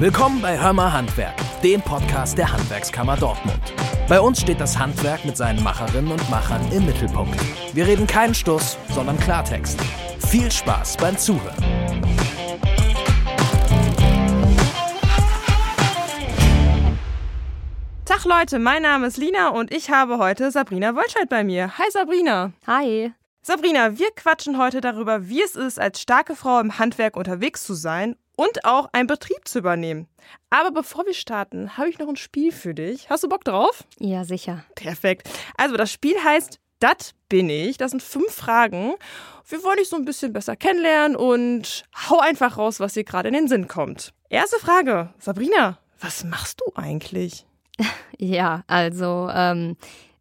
[0.00, 3.58] Willkommen bei Hörmer Handwerk, dem Podcast der Handwerkskammer Dortmund.
[4.08, 7.36] Bei uns steht das Handwerk mit seinen Macherinnen und Machern im Mittelpunkt.
[7.74, 9.80] Wir reden keinen Stuss, sondern Klartext.
[10.20, 11.56] Viel Spaß beim Zuhören.
[18.04, 21.76] Tag Leute, mein Name ist Lina und ich habe heute Sabrina Wolscheid bei mir.
[21.76, 22.52] Hi Sabrina.
[22.68, 23.12] Hi.
[23.42, 27.74] Sabrina, wir quatschen heute darüber, wie es ist, als starke Frau im Handwerk unterwegs zu
[27.74, 30.06] sein und auch einen Betrieb zu übernehmen.
[30.48, 33.10] Aber bevor wir starten, habe ich noch ein Spiel für dich.
[33.10, 33.84] Hast du Bock drauf?
[33.98, 34.64] Ja, sicher.
[34.76, 35.28] Perfekt.
[35.56, 37.76] Also das Spiel heißt Dat bin ich.
[37.76, 38.94] Das sind fünf Fragen.
[39.48, 43.26] Wir wollen dich so ein bisschen besser kennenlernen und hau einfach raus, was dir gerade
[43.26, 44.14] in den Sinn kommt.
[44.30, 45.12] Erste Frage.
[45.18, 47.44] Sabrina, was machst du eigentlich?
[48.20, 49.76] Ja, also ähm,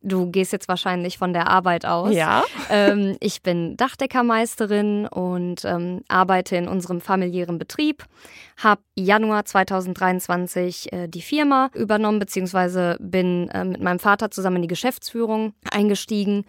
[0.08, 2.14] Du gehst jetzt wahrscheinlich von der Arbeit aus.
[2.14, 2.46] Ja.
[2.70, 8.06] Ähm, ich bin Dachdeckermeisterin und ähm, arbeite in unserem familiären Betrieb.
[8.56, 14.62] Habe Januar 2023 äh, die Firma übernommen, beziehungsweise bin äh, mit meinem Vater zusammen in
[14.62, 16.46] die Geschäftsführung eingestiegen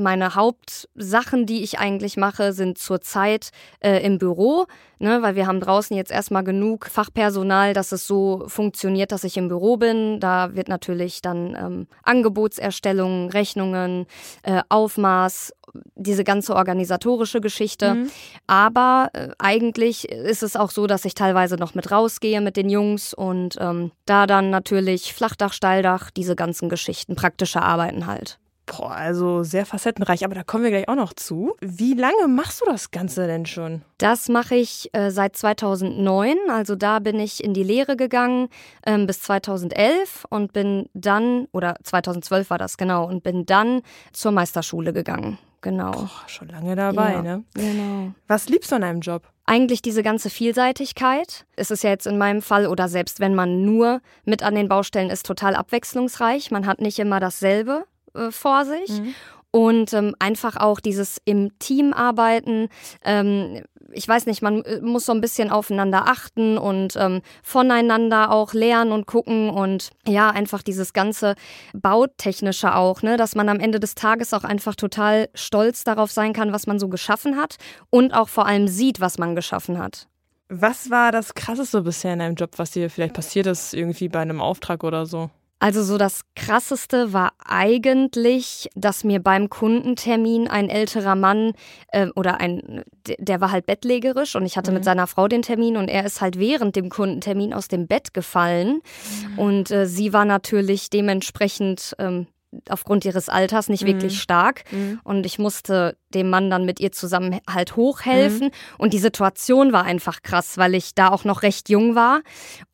[0.00, 4.66] meine Hauptsachen, die ich eigentlich mache, sind zurzeit äh, im Büro,
[4.98, 9.36] ne, weil wir haben draußen jetzt erstmal genug Fachpersonal, dass es so funktioniert, dass ich
[9.36, 10.20] im Büro bin.
[10.20, 14.06] Da wird natürlich dann ähm, Angebotserstellung, Rechnungen,
[14.42, 15.52] äh, Aufmaß,
[15.94, 17.94] diese ganze organisatorische Geschichte.
[17.94, 18.10] Mhm.
[18.46, 22.70] Aber äh, eigentlich ist es auch so, dass ich teilweise noch mit rausgehe mit den
[22.70, 28.38] Jungs und ähm, da dann natürlich Flachdach, Steildach, diese ganzen Geschichten, praktische Arbeiten halt.
[28.76, 31.56] Boah, also sehr facettenreich, aber da kommen wir gleich auch noch zu.
[31.60, 33.82] Wie lange machst du das Ganze denn schon?
[33.98, 38.48] Das mache ich äh, seit 2009, also da bin ich in die Lehre gegangen
[38.86, 44.30] ähm, bis 2011 und bin dann, oder 2012 war das genau, und bin dann zur
[44.30, 45.38] Meisterschule gegangen.
[45.62, 45.90] Genau.
[45.90, 47.44] Boah, schon lange dabei, ja, ne?
[47.54, 48.12] Genau.
[48.28, 49.24] Was liebst du an deinem Job?
[49.44, 51.44] Eigentlich diese ganze Vielseitigkeit.
[51.56, 54.68] Es ist ja jetzt in meinem Fall oder selbst wenn man nur mit an den
[54.68, 56.50] Baustellen ist, total abwechslungsreich.
[56.50, 57.84] Man hat nicht immer dasselbe
[58.14, 58.90] äh, vor sich.
[58.90, 59.14] Mhm.
[59.52, 62.68] Und ähm, einfach auch dieses im Team arbeiten.
[63.04, 63.62] Ähm,
[63.92, 68.52] ich weiß nicht, man äh, muss so ein bisschen aufeinander achten und ähm, voneinander auch
[68.52, 71.34] lernen und gucken und ja, einfach dieses ganze
[71.72, 76.32] Bautechnische auch, ne, dass man am Ende des Tages auch einfach total stolz darauf sein
[76.32, 77.56] kann, was man so geschaffen hat
[77.90, 80.06] und auch vor allem sieht, was man geschaffen hat.
[80.48, 84.18] Was war das Krasseste bisher in deinem Job, was dir vielleicht passiert ist, irgendwie bei
[84.18, 85.30] einem Auftrag oder so?
[85.60, 91.52] Also so das Krasseste war eigentlich, dass mir beim Kundentermin ein älterer Mann
[91.88, 92.82] äh, oder ein,
[93.18, 94.78] der war halt bettlägerisch und ich hatte mhm.
[94.78, 98.14] mit seiner Frau den Termin und er ist halt während dem Kundentermin aus dem Bett
[98.14, 98.80] gefallen
[99.28, 99.38] mhm.
[99.38, 102.26] und äh, sie war natürlich dementsprechend ähm,
[102.68, 103.88] aufgrund ihres Alters nicht mhm.
[103.88, 104.64] wirklich stark.
[104.70, 105.00] Mhm.
[105.04, 108.48] Und ich musste dem Mann dann mit ihr zusammen halt hochhelfen.
[108.48, 108.52] Mhm.
[108.78, 112.20] Und die Situation war einfach krass, weil ich da auch noch recht jung war,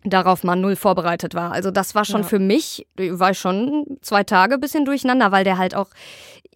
[0.04, 1.52] darauf man null vorbereitet war.
[1.52, 2.26] Also das war schon ja.
[2.26, 5.90] für mich, war ich schon zwei Tage ein bisschen durcheinander, weil der halt auch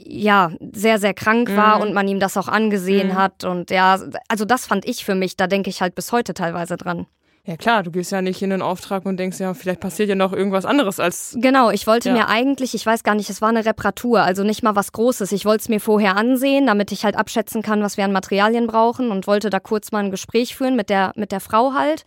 [0.03, 1.83] ja, sehr, sehr krank war mhm.
[1.83, 3.15] und man ihm das auch angesehen mhm.
[3.17, 3.45] hat.
[3.45, 3.99] Und ja,
[4.29, 7.07] also das fand ich für mich, da denke ich halt bis heute teilweise dran.
[7.47, 10.15] Ja klar, du gehst ja nicht in den Auftrag und denkst ja, vielleicht passiert ja
[10.15, 11.35] noch irgendwas anderes als.
[11.39, 12.15] Genau, ich wollte ja.
[12.15, 15.33] mir eigentlich, ich weiß gar nicht, es war eine Reparatur, also nicht mal was Großes.
[15.33, 18.67] Ich wollte es mir vorher ansehen, damit ich halt abschätzen kann, was wir an Materialien
[18.67, 22.05] brauchen und wollte da kurz mal ein Gespräch führen mit der, mit der Frau halt.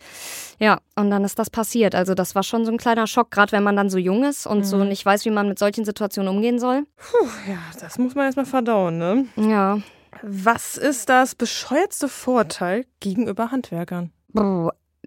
[0.60, 1.96] Ja, und dann ist das passiert.
[1.96, 4.46] Also das war schon so ein kleiner Schock, gerade wenn man dann so jung ist
[4.46, 4.64] und mhm.
[4.64, 6.84] so nicht weiß, wie man mit solchen Situationen umgehen soll.
[6.96, 9.26] Puh, ja, das muss man erstmal verdauen, ne?
[9.36, 9.78] Ja.
[10.22, 14.12] Was ist das bescheuertste Vorteil gegenüber Handwerkern?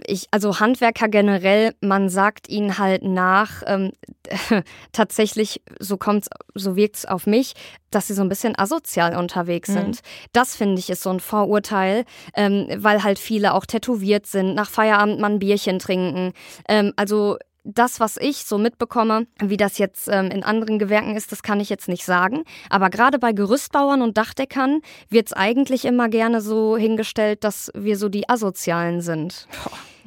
[0.06, 3.92] Ich, also Handwerker generell, man sagt ihnen halt nach, ähm,
[4.92, 7.54] tatsächlich, so kommt's, so wirkt's auf mich,
[7.92, 9.74] dass sie so ein bisschen asozial unterwegs mhm.
[9.74, 10.00] sind.
[10.34, 12.06] Das finde ich ist so ein Vorurteil,
[12.36, 16.34] ähm, weil halt viele auch tätowiert sind, nach Feierabend mal ein Bierchen trinken.
[16.68, 17.38] Ähm, also
[17.68, 21.60] das, was ich so mitbekomme, wie das jetzt ähm, in anderen Gewerken ist, das kann
[21.60, 22.44] ich jetzt nicht sagen.
[22.70, 27.98] Aber gerade bei Gerüstbauern und Dachdeckern wird es eigentlich immer gerne so hingestellt, dass wir
[27.98, 29.48] so die Asozialen sind.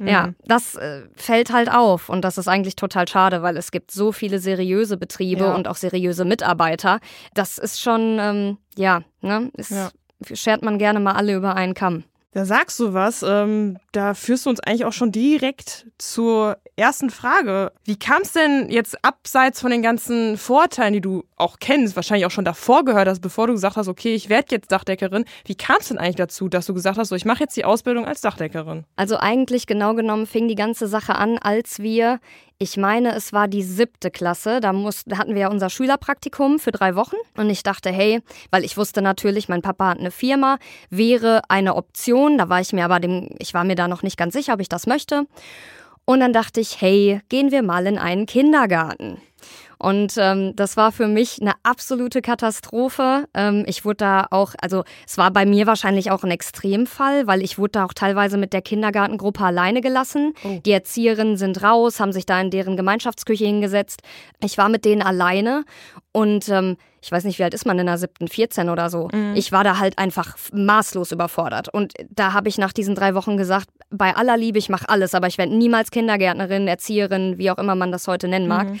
[0.01, 0.07] Mhm.
[0.07, 3.91] Ja, das äh, fällt halt auf und das ist eigentlich total schade, weil es gibt
[3.91, 5.53] so viele seriöse Betriebe ja.
[5.53, 6.99] und auch seriöse Mitarbeiter.
[7.35, 9.91] Das ist schon, ähm, ja, ne, ist, ja.
[10.33, 12.03] schert man gerne mal alle über einen Kamm.
[12.33, 17.09] Da sagst du was, ähm, da führst du uns eigentlich auch schon direkt zur ersten
[17.09, 17.73] Frage.
[17.83, 22.25] Wie kam es denn jetzt abseits von den ganzen Vorteilen, die du auch kennst, wahrscheinlich
[22.25, 25.25] auch schon davor gehört hast, bevor du gesagt hast, okay, ich werde jetzt Dachdeckerin.
[25.43, 27.65] Wie kam es denn eigentlich dazu, dass du gesagt hast, so, ich mache jetzt die
[27.65, 28.85] Ausbildung als Dachdeckerin?
[28.95, 32.21] Also eigentlich genau genommen fing die ganze Sache an, als wir
[32.61, 34.59] ich meine, es war die siebte Klasse.
[34.59, 37.15] Da, muss, da hatten wir ja unser Schülerpraktikum für drei Wochen.
[37.35, 38.21] Und ich dachte, hey,
[38.51, 40.59] weil ich wusste natürlich, mein Papa hat eine Firma,
[40.91, 42.37] wäre eine Option.
[42.37, 44.59] Da war ich mir aber dem, ich war mir da noch nicht ganz sicher, ob
[44.59, 45.25] ich das möchte.
[46.05, 49.19] Und dann dachte ich, hey, gehen wir mal in einen Kindergarten.
[49.81, 53.25] Und ähm, das war für mich eine absolute Katastrophe.
[53.33, 57.41] Ähm, ich wurde da auch, also es war bei mir wahrscheinlich auch ein Extremfall, weil
[57.41, 60.33] ich wurde da auch teilweise mit der Kindergartengruppe alleine gelassen.
[60.43, 60.59] Oh.
[60.63, 64.01] Die Erzieherinnen sind raus, haben sich da in deren Gemeinschaftsküche hingesetzt.
[64.43, 65.65] Ich war mit denen alleine
[66.11, 69.09] und ähm, ich weiß nicht, wie alt ist man in der siebten, 14 oder so.
[69.11, 69.33] Mhm.
[69.35, 71.69] Ich war da halt einfach maßlos überfordert.
[71.69, 75.15] Und da habe ich nach diesen drei Wochen gesagt, bei aller Liebe, ich mache alles,
[75.15, 78.69] aber ich werde niemals Kindergärtnerin, Erzieherin, wie auch immer man das heute nennen mag.
[78.69, 78.79] Mhm.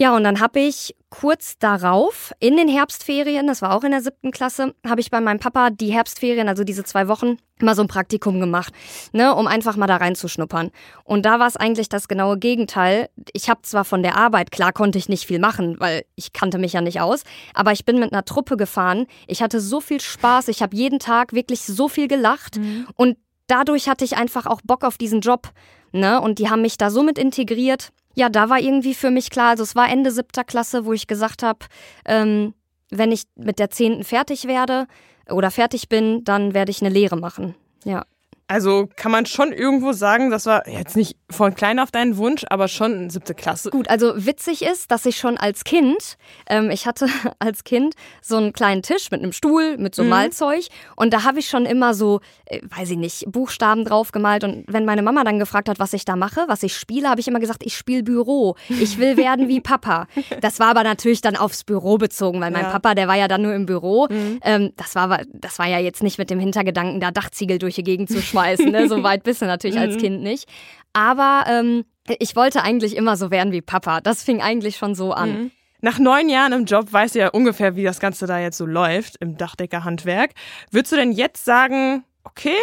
[0.00, 4.00] Ja, und dann habe ich kurz darauf in den Herbstferien, das war auch in der
[4.00, 7.82] siebten Klasse, habe ich bei meinem Papa die Herbstferien, also diese zwei Wochen, mal so
[7.82, 8.72] ein Praktikum gemacht,
[9.10, 10.70] ne, um einfach mal da reinzuschnuppern.
[11.02, 13.08] Und da war es eigentlich das genaue Gegenteil.
[13.32, 16.58] Ich habe zwar von der Arbeit, klar konnte ich nicht viel machen, weil ich kannte
[16.58, 19.06] mich ja nicht aus, aber ich bin mit einer Truppe gefahren.
[19.26, 22.86] Ich hatte so viel Spaß, ich habe jeden Tag wirklich so viel gelacht mhm.
[22.94, 23.16] und
[23.48, 25.50] dadurch hatte ich einfach auch Bock auf diesen Job,
[25.90, 29.30] ne, und die haben mich da so mit integriert ja, da war irgendwie für mich
[29.30, 31.60] klar, also es war Ende siebter Klasse, wo ich gesagt habe,
[32.04, 32.52] ähm,
[32.90, 34.88] wenn ich mit der zehnten fertig werde
[35.30, 37.54] oder fertig bin, dann werde ich eine Lehre machen.
[37.84, 38.06] Ja.
[38.50, 42.46] Also kann man schon irgendwo sagen, das war jetzt nicht von klein auf deinen Wunsch,
[42.48, 43.68] aber schon siebte Klasse.
[43.68, 46.16] Gut, also witzig ist, dass ich schon als Kind,
[46.48, 47.08] ähm, ich hatte
[47.40, 50.08] als Kind so einen kleinen Tisch mit einem Stuhl, mit so mhm.
[50.08, 50.64] Malzeug
[50.96, 54.64] und da habe ich schon immer so, äh, weiß ich nicht, Buchstaben drauf gemalt und
[54.66, 57.28] wenn meine Mama dann gefragt hat, was ich da mache, was ich spiele, habe ich
[57.28, 58.56] immer gesagt, ich spiele Büro.
[58.70, 60.06] Ich will werden wie Papa.
[60.40, 62.70] Das war aber natürlich dann aufs Büro bezogen, weil mein ja.
[62.70, 64.06] Papa, der war ja dann nur im Büro.
[64.08, 64.38] Mhm.
[64.42, 67.82] Ähm, das, war, das war ja jetzt nicht mit dem Hintergedanken, da Dachziegel durch die
[67.82, 68.70] Gegend zu schmeißen schmeißen.
[68.70, 68.88] Ne?
[68.88, 70.00] So weit bist du natürlich als mhm.
[70.00, 70.48] Kind nicht.
[70.92, 71.84] Aber ähm,
[72.18, 74.00] ich wollte eigentlich immer so werden wie Papa.
[74.00, 75.30] Das fing eigentlich schon so an.
[75.30, 75.50] Mhm.
[75.80, 78.66] Nach neun Jahren im Job weißt du ja ungefähr, wie das Ganze da jetzt so
[78.66, 80.32] läuft im Dachdeckerhandwerk.
[80.72, 82.56] Würdest du denn jetzt sagen, okay,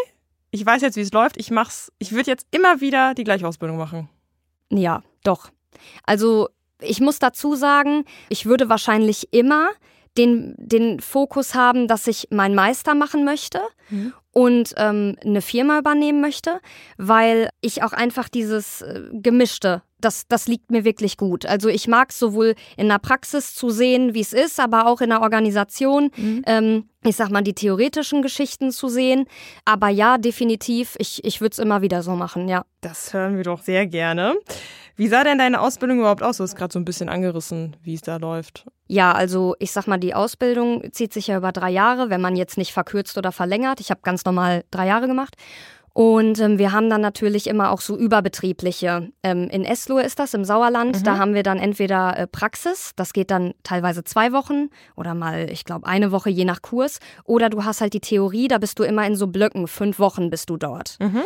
[0.52, 3.48] ich weiß jetzt, wie es läuft, ich mach's, ich würde jetzt immer wieder die gleiche
[3.48, 4.10] Ausbildung machen?
[4.70, 5.50] Ja, doch.
[6.06, 6.50] Also
[6.82, 9.70] ich muss dazu sagen, ich würde wahrscheinlich immer
[10.18, 14.14] den, den Fokus haben, dass ich meinen Meister machen möchte mhm.
[14.38, 16.60] Und ähm, eine Firma übernehmen möchte,
[16.98, 21.46] weil ich auch einfach dieses äh, Gemischte, das, das liegt mir wirklich gut.
[21.46, 25.10] Also ich mag sowohl in der Praxis zu sehen, wie es ist, aber auch in
[25.10, 26.44] der Organisation, mhm.
[26.48, 29.26] ähm, ich sag mal, die theoretischen Geschichten zu sehen.
[29.64, 32.66] Aber ja, definitiv, ich, ich würde es immer wieder so machen, ja.
[32.82, 34.36] Das hören wir doch sehr gerne.
[34.96, 36.38] Wie sah denn deine Ausbildung überhaupt aus?
[36.38, 38.66] Du hast gerade so ein bisschen angerissen, wie es da läuft.
[38.88, 42.36] Ja, also ich sag mal, die Ausbildung zieht sich ja über drei Jahre, wenn man
[42.36, 43.80] jetzt nicht verkürzt oder verlängert.
[43.80, 45.36] Ich habe ganz normal drei Jahre gemacht.
[45.98, 49.14] Und ähm, wir haben dann natürlich immer auch so überbetriebliche.
[49.24, 51.00] Ähm, in Eslohe ist das, im Sauerland.
[51.00, 51.04] Mhm.
[51.06, 55.50] Da haben wir dann entweder äh, Praxis, das geht dann teilweise zwei Wochen oder mal,
[55.50, 57.00] ich glaube, eine Woche je nach Kurs.
[57.24, 60.30] Oder du hast halt die Theorie, da bist du immer in so Blöcken, fünf Wochen
[60.30, 60.98] bist du dort.
[61.00, 61.22] Mhm.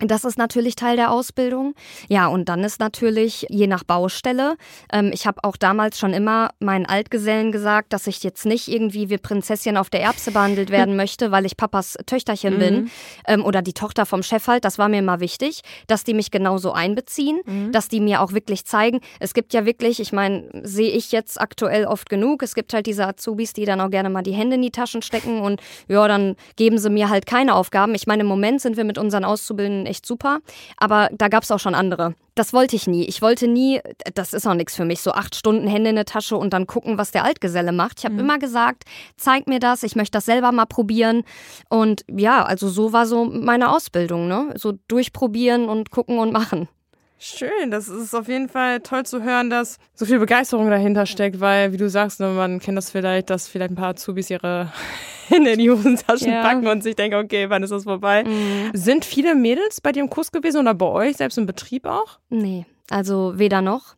[0.00, 1.74] Das ist natürlich Teil der Ausbildung.
[2.08, 4.56] Ja, und dann ist natürlich je nach Baustelle.
[4.92, 9.08] Ähm, ich habe auch damals schon immer meinen Altgesellen gesagt, dass ich jetzt nicht irgendwie
[9.08, 12.58] wie Prinzessin auf der Erbse behandelt werden möchte, weil ich Papas Töchterchen mhm.
[12.58, 12.90] bin
[13.26, 14.66] ähm, oder die Tochter vom Chef halt.
[14.66, 17.72] Das war mir immer wichtig, dass die mich genauso einbeziehen, mhm.
[17.72, 19.00] dass die mir auch wirklich zeigen.
[19.18, 22.42] Es gibt ja wirklich, ich meine, sehe ich jetzt aktuell oft genug.
[22.42, 25.00] Es gibt halt diese Azubis, die dann auch gerne mal die Hände in die Taschen
[25.00, 27.94] stecken und ja, dann geben sie mir halt keine Aufgaben.
[27.94, 30.40] Ich meine, im Moment sind wir mit unseren Auszubildenden echt super.
[30.76, 32.14] Aber da gab es auch schon andere.
[32.34, 33.04] Das wollte ich nie.
[33.04, 33.80] Ich wollte nie,
[34.14, 36.66] das ist auch nichts für mich, so acht Stunden Hände in der Tasche und dann
[36.66, 38.00] gucken, was der Altgeselle macht.
[38.00, 38.20] Ich habe mhm.
[38.20, 38.84] immer gesagt,
[39.16, 41.22] zeig mir das, ich möchte das selber mal probieren.
[41.70, 44.52] Und ja, also so war so meine Ausbildung, ne?
[44.56, 46.68] So durchprobieren und gucken und machen.
[47.18, 51.40] Schön, das ist auf jeden Fall toll zu hören, dass so viel Begeisterung dahinter steckt,
[51.40, 54.70] weil, wie du sagst, ne, man kennt das vielleicht, dass vielleicht ein paar Azubis ihre
[55.28, 56.42] Hände in die Hosentaschen ja.
[56.42, 58.24] packen und sich denken, okay, wann ist das vorbei?
[58.24, 58.70] Mhm.
[58.74, 62.18] Sind viele Mädels bei dir im Kurs gewesen oder bei euch, selbst im Betrieb auch?
[62.28, 63.96] Nee, also weder noch.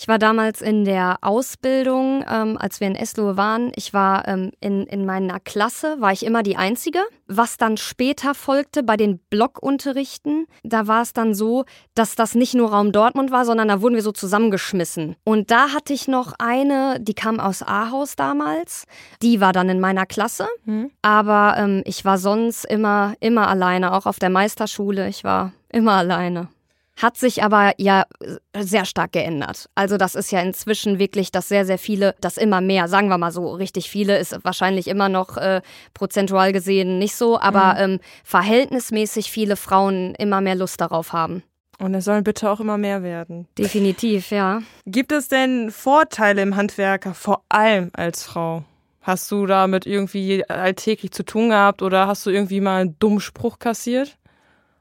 [0.00, 3.72] Ich war damals in der Ausbildung, ähm, als wir in Eslohe waren.
[3.74, 7.00] Ich war ähm, in, in meiner Klasse, war ich immer die Einzige.
[7.26, 11.64] Was dann später folgte bei den Blockunterrichten, da war es dann so,
[11.96, 15.16] dass das nicht nur Raum Dortmund war, sondern da wurden wir so zusammengeschmissen.
[15.24, 18.84] Und da hatte ich noch eine, die kam aus Ahaus damals.
[19.20, 20.46] Die war dann in meiner Klasse.
[20.64, 20.92] Mhm.
[21.02, 25.08] Aber ähm, ich war sonst immer, immer alleine, auch auf der Meisterschule.
[25.08, 26.48] Ich war immer alleine.
[26.98, 28.06] Hat sich aber ja
[28.58, 29.70] sehr stark geändert.
[29.76, 33.18] Also das ist ja inzwischen wirklich, dass sehr, sehr viele, das immer mehr, sagen wir
[33.18, 35.62] mal so, richtig viele ist wahrscheinlich immer noch äh,
[35.94, 37.92] prozentual gesehen nicht so, aber mhm.
[37.94, 41.44] ähm, verhältnismäßig viele Frauen immer mehr Lust darauf haben.
[41.78, 43.46] Und es sollen bitte auch immer mehr werden.
[43.56, 44.62] Definitiv, ja.
[44.84, 48.64] Gibt es denn Vorteile im Handwerker, vor allem als Frau?
[49.02, 53.20] Hast du damit irgendwie alltäglich zu tun gehabt oder hast du irgendwie mal einen dummen
[53.20, 54.18] Spruch kassiert?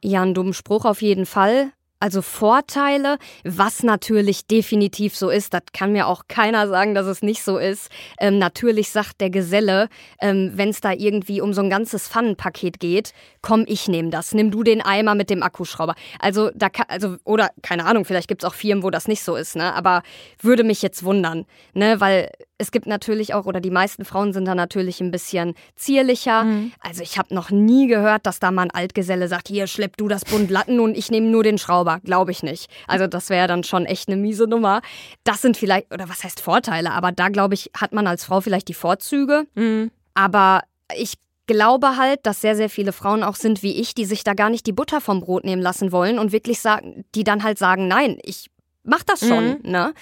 [0.04, 5.64] Ja, einen dummen Spruch auf jeden Fall Also Vorteile, was natürlich definitiv so ist, das
[5.74, 7.90] kann mir auch keiner sagen, dass es nicht so ist.
[8.20, 9.90] Ähm, natürlich sagt der Geselle,
[10.22, 14.34] ähm, wenn es da irgendwie um so ein ganzes Pfannenpaket geht, komm, ich nehme das.
[14.36, 15.96] Nimm du den Eimer mit dem Akkuschrauber.
[16.20, 19.24] Also da kann, also oder keine Ahnung, vielleicht gibt es auch Firmen, wo das nicht
[19.24, 19.74] so ist, ne?
[19.74, 20.04] Aber
[20.40, 22.00] würde mich jetzt wundern, ne?
[22.00, 26.44] Weil es gibt natürlich auch, oder die meisten Frauen sind da natürlich ein bisschen zierlicher.
[26.44, 26.72] Mhm.
[26.80, 30.08] Also ich habe noch nie gehört, dass da mal ein Altgeselle sagt, hier schlepp du
[30.08, 32.00] das Bund Latten und ich nehme nur den Schrauber.
[32.04, 32.70] Glaube ich nicht.
[32.88, 34.82] Also das wäre dann schon echt eine miese Nummer.
[35.24, 38.42] Das sind vielleicht, oder was heißt Vorteile, aber da glaube ich, hat man als Frau
[38.42, 39.46] vielleicht die Vorzüge.
[39.56, 39.92] Mhm.
[40.16, 40.62] Aber
[40.96, 41.14] ich
[41.46, 44.50] glaube halt, dass sehr, sehr viele Frauen auch sind wie ich, die sich da gar
[44.50, 47.88] nicht die Butter vom Brot nehmen lassen wollen und wirklich sagen, die dann halt sagen,
[47.88, 48.50] nein, ich
[48.88, 49.60] mach das schon, mhm.
[49.64, 49.94] ne?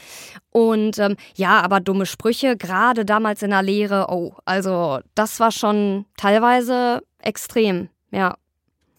[0.51, 5.51] Und ähm, ja, aber dumme Sprüche, gerade damals in der Lehre, oh, also das war
[5.51, 8.37] schon teilweise extrem, ja.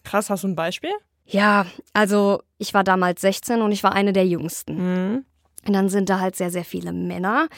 [0.03, 0.91] Krass, hast du ein Beispiel?
[1.25, 4.75] Ja, also ich war damals 16 und ich war eine der jüngsten.
[4.75, 5.25] Mhm.
[5.65, 7.49] Und dann sind da halt sehr, sehr viele Männer,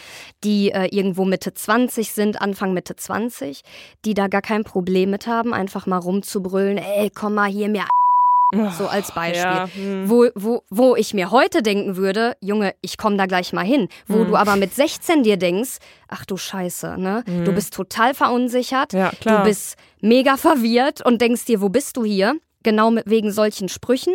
[0.43, 3.61] die äh, irgendwo Mitte 20 sind, Anfang Mitte 20,
[4.03, 7.83] die da gar kein Problem mit haben, einfach mal rumzubrüllen, ey, komm mal hier mir
[8.77, 9.41] so als Beispiel.
[9.41, 10.09] Ja, hm.
[10.09, 13.87] wo, wo, wo ich mir heute denken würde, Junge, ich komme da gleich mal hin.
[14.07, 14.27] Wo hm.
[14.27, 15.77] du aber mit 16 dir denkst,
[16.07, 17.23] ach du Scheiße, ne?
[17.25, 17.45] Hm.
[17.45, 22.03] Du bist total verunsichert, ja, du bist mega verwirrt und denkst dir, wo bist du
[22.03, 22.35] hier?
[22.61, 24.13] Genau wegen solchen Sprüchen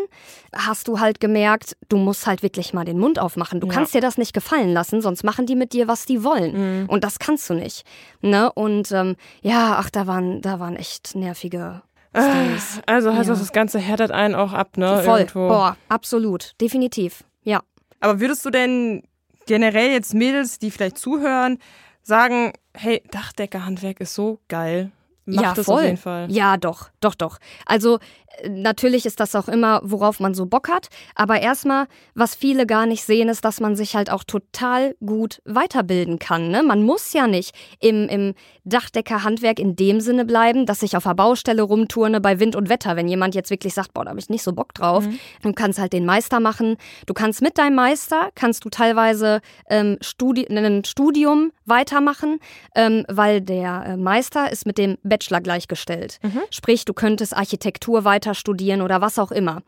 [0.54, 3.58] hast du halt gemerkt, du musst halt wirklich mal den Mund aufmachen.
[3.58, 3.72] Du ja.
[3.72, 6.82] kannst dir das nicht gefallen lassen, sonst machen die mit dir, was die wollen.
[6.82, 6.88] Mhm.
[6.90, 7.84] Und das kannst du nicht.
[8.20, 8.52] Ne?
[8.52, 11.80] Und ähm, ja, ach, da waren, da waren echt nervige
[12.16, 12.80] Stories.
[12.86, 13.32] Also heißt ja.
[13.32, 15.02] das, das Ganze härtet einen auch ab, ne?
[15.02, 15.20] Voll.
[15.20, 15.48] Irgendwo.
[15.48, 16.52] Boah, absolut.
[16.60, 17.24] Definitiv.
[17.42, 17.60] Ja.
[18.00, 19.02] Aber würdest du denn
[19.46, 21.58] generell jetzt Mädels, die vielleicht zuhören,
[22.02, 24.90] sagen, hey, Dachdeckerhandwerk ist so geil?
[25.26, 25.76] Mach ja, das voll.
[25.76, 26.30] auf jeden Fall.
[26.30, 27.38] Ja, doch, doch, doch.
[27.64, 27.98] Also
[28.48, 30.88] natürlich ist das auch immer, worauf man so Bock hat.
[31.14, 35.40] Aber erstmal, was viele gar nicht sehen, ist, dass man sich halt auch total gut
[35.44, 36.50] weiterbilden kann.
[36.50, 36.62] Ne?
[36.62, 41.14] Man muss ja nicht im, im Dachdeckerhandwerk in dem Sinne bleiben, dass ich auf der
[41.14, 42.96] Baustelle rumturne bei Wind und Wetter.
[42.96, 45.18] Wenn jemand jetzt wirklich sagt, boah, da habe ich nicht so Bock drauf, mhm.
[45.42, 46.76] du kannst halt den Meister machen.
[47.06, 52.40] Du kannst mit deinem Meister, kannst du teilweise ähm, Studi ein Studium weitermachen,
[52.74, 56.18] ähm, weil der äh, Meister ist mit dem Bachelor gleichgestellt.
[56.22, 56.40] Mhm.
[56.50, 59.62] Sprich, du könntest Architektur weiter weiter studieren oder was auch immer.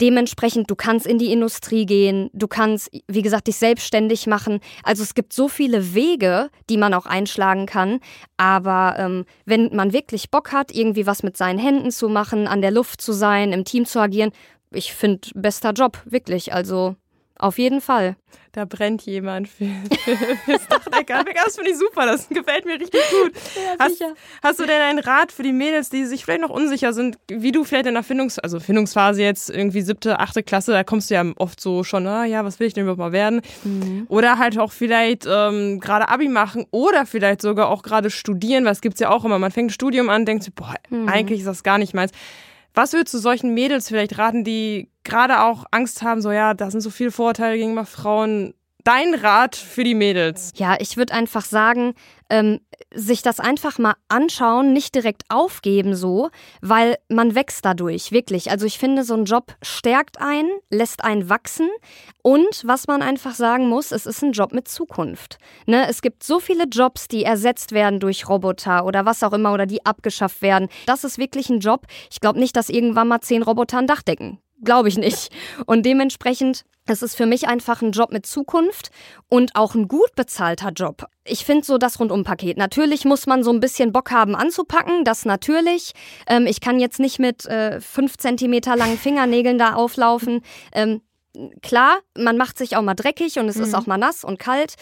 [0.00, 4.60] Dementsprechend, du kannst in die Industrie gehen, du kannst, wie gesagt, dich selbstständig machen.
[4.82, 8.00] Also es gibt so viele Wege, die man auch einschlagen kann.
[8.36, 12.62] Aber ähm, wenn man wirklich Bock hat, irgendwie was mit seinen Händen zu machen, an
[12.62, 14.32] der Luft zu sein, im Team zu agieren,
[14.72, 16.52] ich finde, bester Job, wirklich.
[16.52, 16.96] Also
[17.40, 18.16] auf jeden Fall.
[18.52, 19.70] Da brennt jemand für,
[20.04, 21.24] für, fürs Dachdecker.
[21.44, 23.32] Das finde ich super, das gefällt mir richtig gut.
[23.54, 24.04] Ja, hast,
[24.42, 27.52] hast, du denn einen Rat für die Mädels, die sich vielleicht noch unsicher sind, wie
[27.52, 31.14] du vielleicht in der Findungs-, also Findungsphase jetzt irgendwie siebte, achte Klasse, da kommst du
[31.14, 33.40] ja oft so schon, ah, ja, was will ich denn überhaupt mal werden?
[33.62, 34.06] Mhm.
[34.08, 38.80] Oder halt auch vielleicht ähm, gerade Abi machen oder vielleicht sogar auch gerade studieren, es
[38.80, 41.08] gibt ja auch immer, man fängt ein Studium an, denkt sich, boah, mhm.
[41.08, 42.10] eigentlich ist das gar nicht meins.
[42.74, 46.70] Was würdest du solchen Mädels vielleicht raten, die gerade auch Angst haben, so ja, da
[46.70, 48.54] sind so viele Vorteile gegenüber Frauen?
[48.84, 50.52] Dein Rat für die Mädels?
[50.56, 51.94] Ja, ich würde einfach sagen,
[52.30, 52.60] ähm,
[52.94, 58.50] sich das einfach mal anschauen, nicht direkt aufgeben so, weil man wächst dadurch, wirklich.
[58.50, 61.68] Also ich finde, so ein Job stärkt einen, lässt einen wachsen
[62.22, 65.38] und was man einfach sagen muss, es ist ein Job mit Zukunft.
[65.66, 65.86] Ne?
[65.88, 69.66] Es gibt so viele Jobs, die ersetzt werden durch Roboter oder was auch immer oder
[69.66, 70.68] die abgeschafft werden.
[70.86, 71.86] Das ist wirklich ein Job.
[72.10, 74.38] Ich glaube nicht, dass irgendwann mal zehn Roboter ein Dach decken.
[74.62, 75.30] Glaube ich nicht.
[75.66, 78.90] Und dementsprechend es ist für mich einfach ein Job mit Zukunft
[79.28, 81.06] und auch ein gut bezahlter Job.
[81.24, 82.56] Ich finde so das Rundumpaket.
[82.56, 85.92] Natürlich muss man so ein bisschen Bock haben anzupacken, das natürlich.
[86.26, 90.40] Ähm, ich kann jetzt nicht mit äh, fünf Zentimeter langen Fingernägeln da auflaufen.
[90.72, 91.00] Ähm,
[91.62, 93.64] klar, man macht sich auch mal dreckig und es mhm.
[93.64, 94.74] ist auch mal nass und kalt.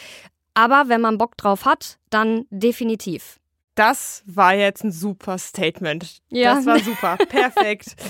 [0.55, 3.39] Aber wenn man Bock drauf hat, dann definitiv.
[3.75, 6.21] Das war jetzt ein super Statement.
[6.31, 6.55] Ja.
[6.55, 7.17] Das war super.
[7.29, 7.97] Perfekt.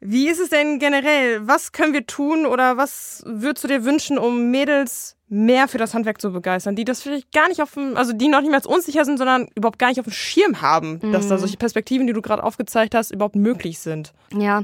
[0.00, 1.46] Wie ist es denn generell?
[1.46, 5.92] Was können wir tun oder was würdest du dir wünschen, um Mädels mehr für das
[5.92, 8.64] Handwerk zu begeistern, die das vielleicht gar nicht auf dem, also die noch nicht mal
[8.64, 11.12] unsicher sind, sondern überhaupt gar nicht auf dem Schirm haben, mhm.
[11.12, 11.40] dass da mhm.
[11.40, 14.12] solche Perspektiven, die du gerade aufgezeigt hast, überhaupt möglich sind.
[14.32, 14.62] Ja,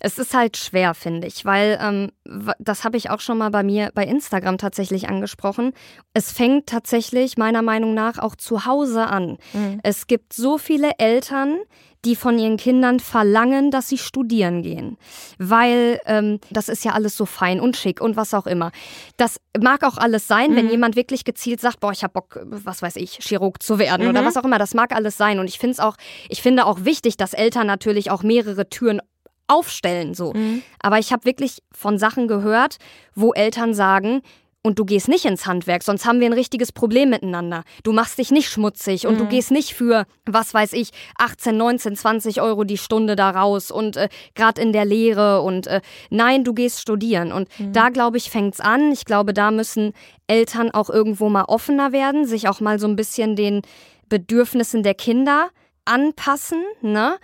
[0.00, 2.10] es ist halt schwer, finde ich, weil ähm,
[2.58, 5.74] das habe ich auch schon mal bei mir bei Instagram tatsächlich angesprochen.
[6.14, 9.36] Es fängt tatsächlich meiner Meinung nach auch zu Hause an.
[9.52, 9.80] Mhm.
[9.82, 11.58] Es gibt so viele Eltern,
[12.04, 14.96] die von ihren Kindern verlangen, dass sie studieren gehen.
[15.38, 18.70] Weil ähm, das ist ja alles so fein und schick und was auch immer.
[19.16, 20.56] Das mag auch alles sein, mhm.
[20.56, 24.04] wenn jemand wirklich gezielt sagt, boah, ich habe Bock, was weiß ich, Chirurg zu werden
[24.04, 24.10] mhm.
[24.10, 24.58] oder was auch immer.
[24.58, 25.38] Das mag alles sein.
[25.38, 25.96] Und ich finde es auch,
[26.28, 29.00] ich finde auch wichtig, dass Eltern natürlich auch mehrere Türen
[29.48, 30.32] aufstellen so.
[30.34, 30.62] Mhm.
[30.80, 32.76] Aber ich habe wirklich von Sachen gehört,
[33.14, 34.22] wo Eltern sagen,
[34.68, 37.64] und du gehst nicht ins Handwerk, sonst haben wir ein richtiges Problem miteinander.
[37.84, 39.18] Du machst dich nicht schmutzig und mhm.
[39.18, 43.70] du gehst nicht für, was weiß ich, 18, 19, 20 Euro die Stunde da raus
[43.70, 47.32] und äh, gerade in der Lehre und äh, nein, du gehst studieren.
[47.32, 47.72] Und mhm.
[47.72, 48.92] da, glaube ich, fängt's an.
[48.92, 49.94] Ich glaube, da müssen
[50.26, 53.62] Eltern auch irgendwo mal offener werden, sich auch mal so ein bisschen den
[54.10, 55.48] Bedürfnissen der Kinder
[55.86, 57.16] anpassen, ne?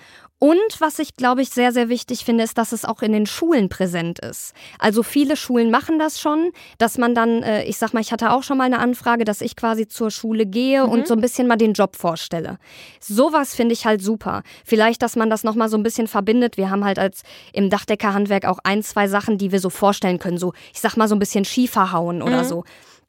[0.44, 3.24] Und was ich, glaube ich, sehr, sehr wichtig finde, ist, dass es auch in den
[3.24, 4.52] Schulen präsent ist.
[4.78, 8.30] Also viele Schulen machen das schon, dass man dann, äh, ich sag mal, ich hatte
[8.30, 10.92] auch schon mal eine Anfrage, dass ich quasi zur Schule gehe mhm.
[10.92, 12.58] und so ein bisschen mal den Job vorstelle.
[13.00, 14.42] Sowas finde ich halt super.
[14.66, 16.58] Vielleicht, dass man das nochmal so ein bisschen verbindet.
[16.58, 17.22] Wir haben halt als
[17.54, 20.36] im Dachdeckerhandwerk auch ein, zwei Sachen, die wir so vorstellen können.
[20.36, 22.48] So, ich sag mal, so ein bisschen Schiefer hauen oder mhm.
[22.48, 22.64] so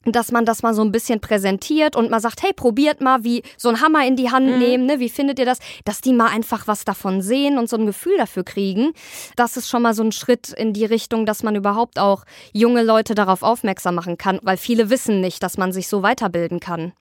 [0.05, 3.43] dass man das mal so ein bisschen präsentiert und mal sagt, hey, probiert mal, wie
[3.57, 4.59] so ein Hammer in die Hand mhm.
[4.59, 4.99] nehmen, ne?
[4.99, 5.59] wie findet ihr das?
[5.83, 8.93] Dass die mal einfach was davon sehen und so ein Gefühl dafür kriegen.
[9.35, 12.83] Das ist schon mal so ein Schritt in die Richtung, dass man überhaupt auch junge
[12.83, 16.93] Leute darauf aufmerksam machen kann, weil viele wissen nicht, dass man sich so weiterbilden kann.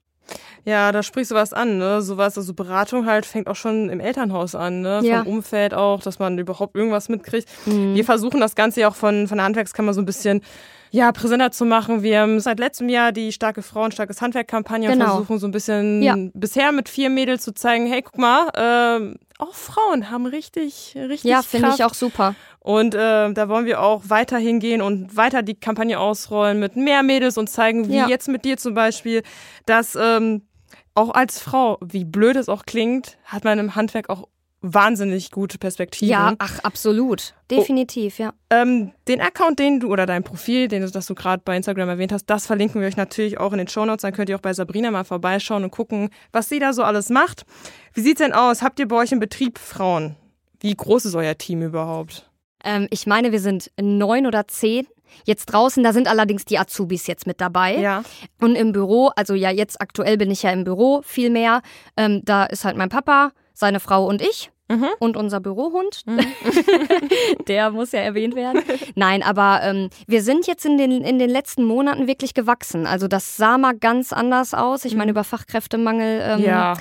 [0.63, 2.01] Ja, da sprichst du was an, ne?
[2.01, 5.01] Sowas, also Beratung halt fängt auch schon im Elternhaus an, ne?
[5.03, 5.23] Ja.
[5.23, 7.47] Vom Umfeld auch, dass man überhaupt irgendwas mitkriegt.
[7.67, 7.93] Mhm.
[7.93, 10.41] Wir versuchen das Ganze ja auch von, von der Handwerkskammer so ein bisschen
[10.95, 12.03] ja, präsenter zu machen.
[12.03, 15.03] Wir haben seit letztem Jahr die Starke Frauen, starkes Handwerk-Kampagne genau.
[15.03, 16.15] und versuchen so ein bisschen ja.
[16.33, 21.29] bisher mit vier Mädels zu zeigen, hey, guck mal, äh, auch Frauen haben richtig, richtig
[21.29, 22.33] Ja, finde ich auch super.
[22.61, 27.03] Und äh, da wollen wir auch weiter hingehen und weiter die Kampagne ausrollen mit mehr
[27.03, 28.07] Mädels und zeigen, wie ja.
[28.07, 29.21] jetzt mit dir zum Beispiel,
[29.65, 30.43] dass ähm,
[30.93, 34.29] auch als Frau, wie blöd es auch klingt, hat man im Handwerk auch
[34.73, 36.09] wahnsinnig gute Perspektiven.
[36.09, 37.33] Ja, ach, absolut.
[37.51, 38.33] Definitiv, oh, ja.
[38.49, 41.89] Ähm, den Account, den du oder dein Profil, den du, das du gerade bei Instagram
[41.89, 44.01] erwähnt hast, das verlinken wir euch natürlich auch in den Shownotes.
[44.01, 47.09] Dann könnt ihr auch bei Sabrina mal vorbeischauen und gucken, was sie da so alles
[47.09, 47.45] macht.
[47.93, 48.61] Wie sieht's denn aus?
[48.61, 50.15] Habt ihr bei euch im Betrieb Frauen?
[50.59, 52.29] Wie groß ist euer Team überhaupt?
[52.63, 54.87] Ähm, ich meine, wir sind neun oder zehn.
[55.23, 57.77] Jetzt draußen, da sind allerdings die Azubis jetzt mit dabei.
[57.77, 58.03] Ja.
[58.41, 61.61] Und im Büro, also ja, jetzt aktuell bin ich ja im Büro viel mehr.
[61.95, 64.51] Ähm, da ist halt mein Papa, seine Frau und ich.
[64.67, 64.87] Mhm.
[64.99, 66.19] Und unser Bürohund, mhm.
[67.47, 68.63] der muss ja erwähnt werden.
[68.95, 72.87] Nein, aber ähm, wir sind jetzt in den, in den letzten Monaten wirklich gewachsen.
[72.87, 74.83] Also das sah mal ganz anders aus.
[74.85, 75.17] Ich meine, mhm.
[75.17, 76.73] über Fachkräftemangel ähm, ja.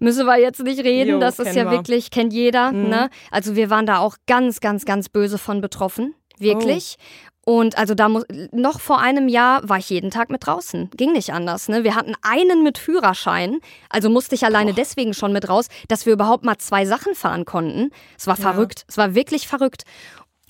[0.00, 1.12] müssen wir jetzt nicht reden.
[1.12, 1.70] Jo, das ist ja wir.
[1.70, 2.72] wirklich, kennt jeder.
[2.72, 2.88] Mhm.
[2.88, 3.10] Ne?
[3.30, 6.14] Also wir waren da auch ganz, ganz, ganz böse von betroffen.
[6.38, 6.96] Wirklich.
[6.98, 7.02] Oh.
[7.48, 10.90] Und also da muss, noch vor einem Jahr war ich jeden Tag mit draußen.
[10.98, 11.70] Ging nicht anders.
[11.70, 11.82] Ne?
[11.82, 14.74] Wir hatten einen mit Führerschein, also musste ich alleine oh.
[14.74, 17.90] deswegen schon mit raus, dass wir überhaupt mal zwei Sachen fahren konnten.
[18.18, 18.42] Es war ja.
[18.42, 18.84] verrückt.
[18.86, 19.84] Es war wirklich verrückt.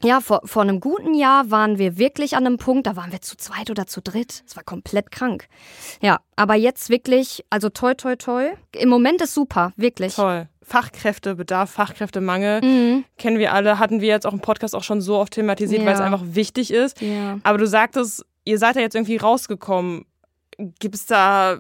[0.05, 3.21] Ja, vor, vor einem guten Jahr waren wir wirklich an einem Punkt, da waren wir
[3.21, 4.45] zu zweit oder zu dritt.
[4.47, 5.49] Es war komplett krank.
[6.01, 8.51] Ja, aber jetzt wirklich, also toi, toi, toi.
[8.77, 10.15] Im Moment ist super, wirklich.
[10.15, 10.49] Toll.
[10.63, 13.05] Fachkräftebedarf, Fachkräftemangel, mhm.
[13.17, 15.87] kennen wir alle, hatten wir jetzt auch im Podcast auch schon so oft thematisiert, ja.
[15.87, 17.01] weil es einfach wichtig ist.
[17.01, 17.39] Ja.
[17.43, 20.05] Aber du sagtest, ihr seid ja jetzt irgendwie rausgekommen.
[20.79, 21.59] Gibt es da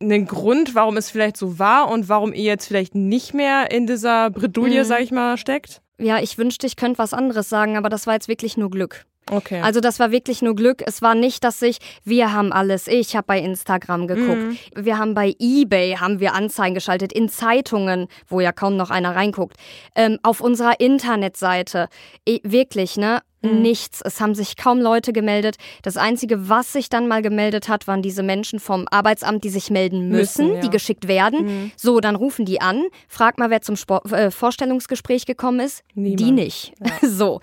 [0.00, 3.86] einen Grund, warum es vielleicht so war und warum ihr jetzt vielleicht nicht mehr in
[3.86, 4.86] dieser Bredouille, mhm.
[4.86, 5.82] sag ich mal, steckt?
[6.00, 9.04] Ja, ich wünschte, ich könnte was anderes sagen, aber das war jetzt wirklich nur Glück.
[9.30, 9.60] Okay.
[9.60, 10.82] Also das war wirklich nur Glück.
[10.84, 14.58] Es war nicht, dass ich, wir haben alles, ich habe bei Instagram geguckt, mhm.
[14.74, 19.14] wir haben bei eBay, haben wir Anzeigen geschaltet, in Zeitungen, wo ja kaum noch einer
[19.14, 19.56] reinguckt,
[19.94, 21.88] ähm, auf unserer Internetseite.
[22.24, 23.20] Ich, wirklich, ne?
[23.42, 23.62] Mhm.
[23.62, 24.00] Nichts.
[24.02, 25.56] Es haben sich kaum Leute gemeldet.
[25.82, 29.70] Das Einzige, was sich dann mal gemeldet hat, waren diese Menschen vom Arbeitsamt, die sich
[29.70, 30.60] melden müssen, müssen ja.
[30.60, 31.44] die geschickt werden.
[31.44, 31.72] Mhm.
[31.76, 35.82] So, dann rufen die an, frag mal, wer zum Sport, äh, Vorstellungsgespräch gekommen ist.
[35.94, 36.20] Niemand.
[36.20, 36.72] Die nicht.
[36.80, 36.90] Ja.
[37.20, 37.40] So.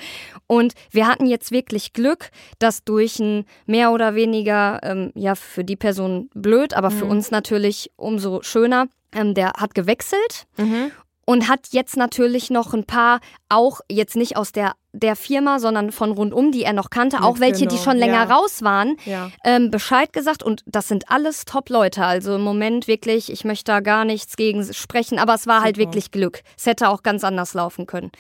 [0.47, 5.63] Und wir hatten jetzt wirklich Glück, dass durch ein mehr oder weniger, ähm, ja, für
[5.63, 6.93] die Person blöd, aber mhm.
[6.95, 10.91] für uns natürlich umso schöner, ähm, der hat gewechselt mhm
[11.29, 15.91] und hat jetzt natürlich noch ein paar, auch jetzt nicht aus der, der Firma, sondern
[15.91, 17.71] von rundum, die er noch kannte, auch welche, genau.
[17.71, 18.35] die schon länger ja.
[18.35, 19.29] raus waren, ja.
[19.43, 20.41] ähm, Bescheid gesagt.
[20.41, 22.05] Und das sind alles Top-Leute.
[22.05, 25.75] Also im Moment wirklich, ich möchte da gar nichts gegen sprechen, aber es war halt
[25.75, 25.87] Super.
[25.87, 26.43] halt wirklich Glück.
[26.57, 28.11] Es hätte auch ganz anders laufen können.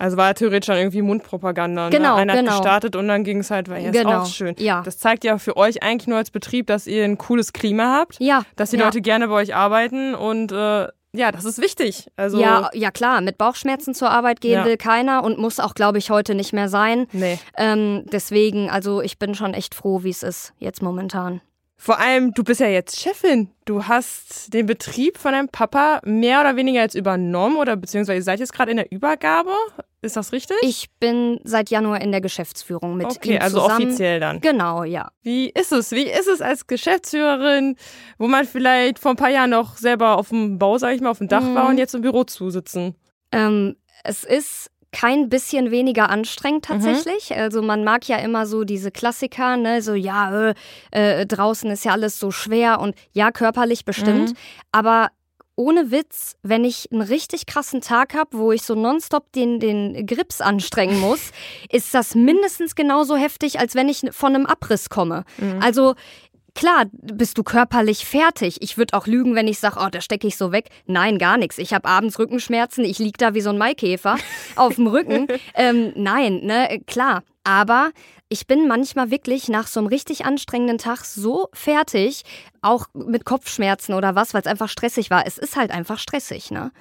[0.00, 1.84] Also war theoretisch schon irgendwie Mundpropaganda.
[1.84, 1.90] Ne?
[1.90, 2.52] Genau, Einer genau.
[2.52, 4.22] hat gestartet und dann ging es halt, weil ja, genau.
[4.22, 4.54] ist auch schön.
[4.58, 4.82] Ja.
[4.82, 8.16] Das zeigt ja für euch eigentlich nur als Betrieb, dass ihr ein cooles Klima habt.
[8.20, 8.42] Ja.
[8.56, 8.84] Dass die ja.
[8.84, 10.88] Leute gerne bei euch arbeiten und äh,
[11.18, 12.08] ja, das ist wichtig.
[12.16, 14.64] Also ja, ja klar, mit Bauchschmerzen zur Arbeit gehen ja.
[14.64, 17.06] will keiner und muss auch, glaube ich, heute nicht mehr sein.
[17.12, 17.38] Nee.
[17.56, 21.40] Ähm, deswegen, also ich bin schon echt froh, wie es ist jetzt momentan.
[21.76, 23.50] Vor allem, du bist ja jetzt Chefin.
[23.64, 28.22] Du hast den Betrieb von deinem Papa mehr oder weniger jetzt übernommen oder beziehungsweise ihr
[28.24, 29.52] seid jetzt gerade in der Übergabe.
[30.00, 30.56] Ist das richtig?
[30.62, 33.86] Ich bin seit Januar in der Geschäftsführung mit okay, ihm also zusammen.
[33.88, 34.40] offiziell dann.
[34.40, 35.10] Genau, ja.
[35.22, 35.90] Wie ist es?
[35.90, 37.76] Wie ist es als Geschäftsführerin,
[38.16, 41.10] wo man vielleicht vor ein paar Jahren noch selber auf dem Bau, sag ich mal,
[41.10, 41.54] auf dem Dach mhm.
[41.56, 42.94] war und jetzt im Büro zusitzen?
[43.32, 46.74] Ähm, es ist kein bisschen weniger anstrengend mhm.
[46.74, 47.30] tatsächlich.
[47.30, 47.36] Mhm.
[47.36, 50.54] Also man mag ja immer so diese Klassiker, ne, so ja, äh,
[50.92, 54.30] äh, draußen ist ja alles so schwer und ja, körperlich bestimmt.
[54.30, 54.36] Mhm.
[54.72, 55.08] Aber
[55.58, 60.06] ohne Witz, wenn ich einen richtig krassen Tag habe, wo ich so nonstop den, den
[60.06, 61.32] Grips anstrengen muss,
[61.70, 65.24] ist das mindestens genauso heftig, als wenn ich von einem Abriss komme.
[65.36, 65.60] Mhm.
[65.60, 65.94] Also
[66.54, 68.56] Klar, bist du körperlich fertig.
[68.62, 70.70] Ich würde auch lügen, wenn ich sage, oh, da stecke ich so weg.
[70.86, 71.56] Nein, gar nichts.
[71.58, 74.16] Ich habe abends Rückenschmerzen, ich liege da wie so ein Maikäfer
[74.56, 75.28] auf dem Rücken.
[75.54, 77.22] Ähm, nein, ne, klar.
[77.44, 77.92] Aber
[78.28, 82.24] ich bin manchmal wirklich nach so einem richtig anstrengenden Tag so fertig,
[82.60, 85.26] auch mit Kopfschmerzen oder was, weil es einfach stressig war.
[85.26, 86.72] Es ist halt einfach stressig, ne?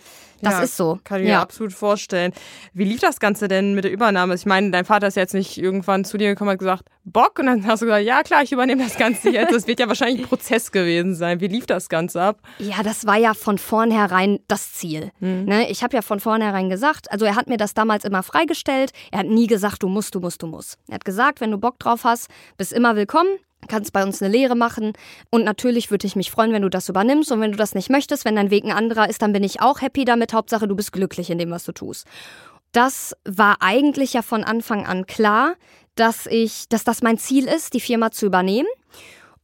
[0.41, 0.99] Das ja, ist so.
[1.03, 1.37] Kann ich ja.
[1.37, 2.31] mir absolut vorstellen.
[2.73, 4.35] Wie lief das Ganze denn mit der Übernahme?
[4.35, 7.39] Ich meine, dein Vater ist jetzt nicht irgendwann zu dir gekommen und hat gesagt, Bock?
[7.39, 9.53] Und dann hast du gesagt, ja klar, ich übernehme das Ganze jetzt.
[9.53, 11.39] Das wird ja wahrscheinlich ein Prozess gewesen sein.
[11.39, 12.39] Wie lief das Ganze ab?
[12.59, 15.11] Ja, das war ja von vornherein das Ziel.
[15.19, 15.45] Mhm.
[15.45, 15.69] Ne?
[15.71, 18.91] Ich habe ja von vornherein gesagt, also er hat mir das damals immer freigestellt.
[19.11, 20.77] Er hat nie gesagt, du musst, du musst, du musst.
[20.87, 24.31] Er hat gesagt, wenn du Bock drauf hast, bist immer willkommen kannst bei uns eine
[24.31, 24.93] Lehre machen.
[25.29, 27.31] Und natürlich würde ich mich freuen, wenn du das übernimmst.
[27.31, 29.61] Und wenn du das nicht möchtest, wenn dein Weg ein anderer ist, dann bin ich
[29.61, 30.33] auch happy damit.
[30.33, 32.07] Hauptsache, du bist glücklich in dem, was du tust.
[32.71, 35.53] Das war eigentlich ja von Anfang an klar,
[35.95, 38.67] dass ich, dass das mein Ziel ist, die Firma zu übernehmen.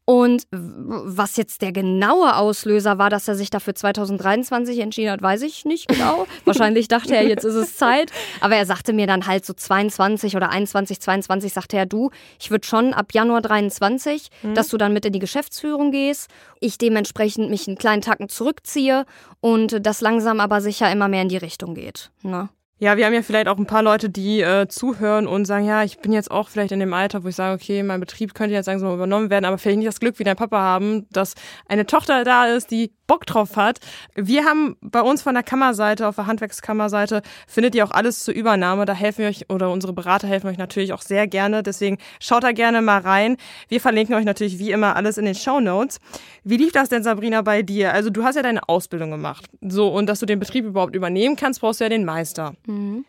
[0.05, 5.43] Und was jetzt der genaue Auslöser war, dass er sich dafür 2023 entschieden hat, weiß
[5.43, 6.27] ich nicht genau.
[6.45, 8.11] Wahrscheinlich dachte er, jetzt ist es Zeit.
[8.41, 12.51] Aber er sagte mir dann halt so 22 oder 21, 22, sagte er, du, ich
[12.51, 14.55] würde schon ab Januar 23, mhm.
[14.55, 16.29] dass du dann mit in die Geschäftsführung gehst.
[16.59, 19.05] Ich dementsprechend mich einen kleinen Tacken zurückziehe
[19.39, 22.11] und das langsam aber sicher immer mehr in die Richtung geht.
[22.23, 22.49] Ne?
[22.79, 25.83] Ja, wir haben ja vielleicht auch ein paar Leute, die äh, zuhören und sagen, ja,
[25.83, 28.55] ich bin jetzt auch vielleicht in dem Alter, wo ich sage, okay, mein Betrieb könnte
[28.55, 31.35] jetzt langsam übernommen werden, aber vielleicht nicht das Glück wie dein Papa haben, dass
[31.67, 33.79] eine Tochter da ist, die Bock drauf hat.
[34.15, 38.33] Wir haben bei uns von der Kammerseite, auf der Handwerkskammerseite, findet ihr auch alles zur
[38.33, 38.85] Übernahme.
[38.85, 41.63] Da helfen wir euch oder unsere Berater helfen euch natürlich auch sehr gerne.
[41.63, 43.37] Deswegen schaut da gerne mal rein.
[43.67, 45.99] Wir verlinken euch natürlich wie immer alles in den Show Notes.
[46.43, 47.93] Wie lief das denn, Sabrina, bei dir?
[47.93, 49.47] Also du hast ja deine Ausbildung gemacht.
[49.61, 52.53] So, und dass du den Betrieb überhaupt übernehmen kannst, brauchst du ja den Meister.
[52.65, 53.05] Mhm.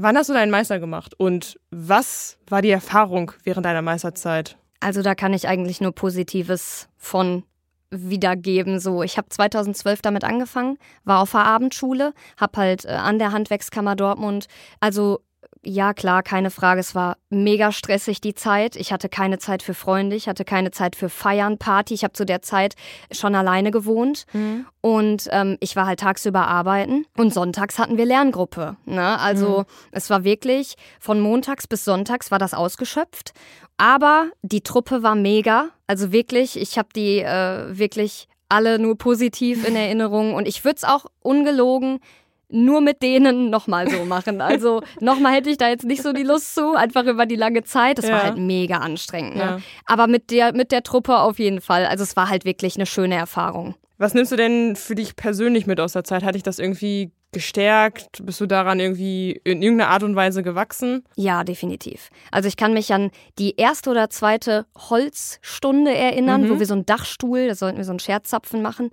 [0.00, 4.56] Wann hast du deinen Meister gemacht und was war die Erfahrung während deiner Meisterzeit?
[4.78, 7.42] Also da kann ich eigentlich nur Positives von
[7.90, 8.80] wiedergeben.
[8.80, 13.32] So, ich habe 2012 damit angefangen, war auf der Abendschule, habe halt äh, an der
[13.32, 14.46] Handwerkskammer Dortmund,
[14.80, 15.20] also
[15.64, 16.80] ja, klar, keine Frage.
[16.80, 18.76] Es war mega stressig die Zeit.
[18.76, 21.94] Ich hatte keine Zeit für Freunde, ich hatte keine Zeit für Feiern, Party.
[21.94, 22.74] Ich habe zu der Zeit
[23.10, 24.66] schon alleine gewohnt mhm.
[24.80, 28.76] und ähm, ich war halt tagsüber arbeiten und sonntags hatten wir Lerngruppe.
[28.84, 29.18] Ne?
[29.18, 29.64] Also mhm.
[29.92, 33.32] es war wirklich von montags bis sonntags war das ausgeschöpft.
[33.76, 35.68] Aber die Truppe war mega.
[35.86, 40.76] Also wirklich, ich habe die äh, wirklich alle nur positiv in Erinnerung und ich würde
[40.76, 42.00] es auch ungelogen
[42.50, 44.40] nur mit denen nochmal so machen.
[44.48, 47.64] Also nochmal hätte ich da jetzt nicht so die Lust zu, einfach über die lange
[47.64, 47.98] Zeit.
[47.98, 48.14] Das ja.
[48.14, 49.36] war halt mega anstrengend.
[49.36, 49.42] Ne?
[49.42, 49.60] Ja.
[49.84, 51.84] Aber mit der, mit der Truppe auf jeden Fall.
[51.84, 53.74] Also es war halt wirklich eine schöne Erfahrung.
[53.98, 56.22] Was nimmst du denn für dich persönlich mit aus der Zeit?
[56.22, 58.24] Hat dich das irgendwie gestärkt?
[58.24, 61.04] Bist du daran irgendwie in irgendeiner Art und Weise gewachsen?
[61.16, 62.10] Ja, definitiv.
[62.30, 66.50] Also ich kann mich an die erste oder zweite Holzstunde erinnern, mhm.
[66.50, 68.90] wo wir so einen Dachstuhl, da sollten wir so einen Scherzzapfen machen.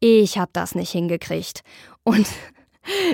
[0.00, 1.62] Ich habe das nicht hingekriegt.
[2.04, 2.26] Und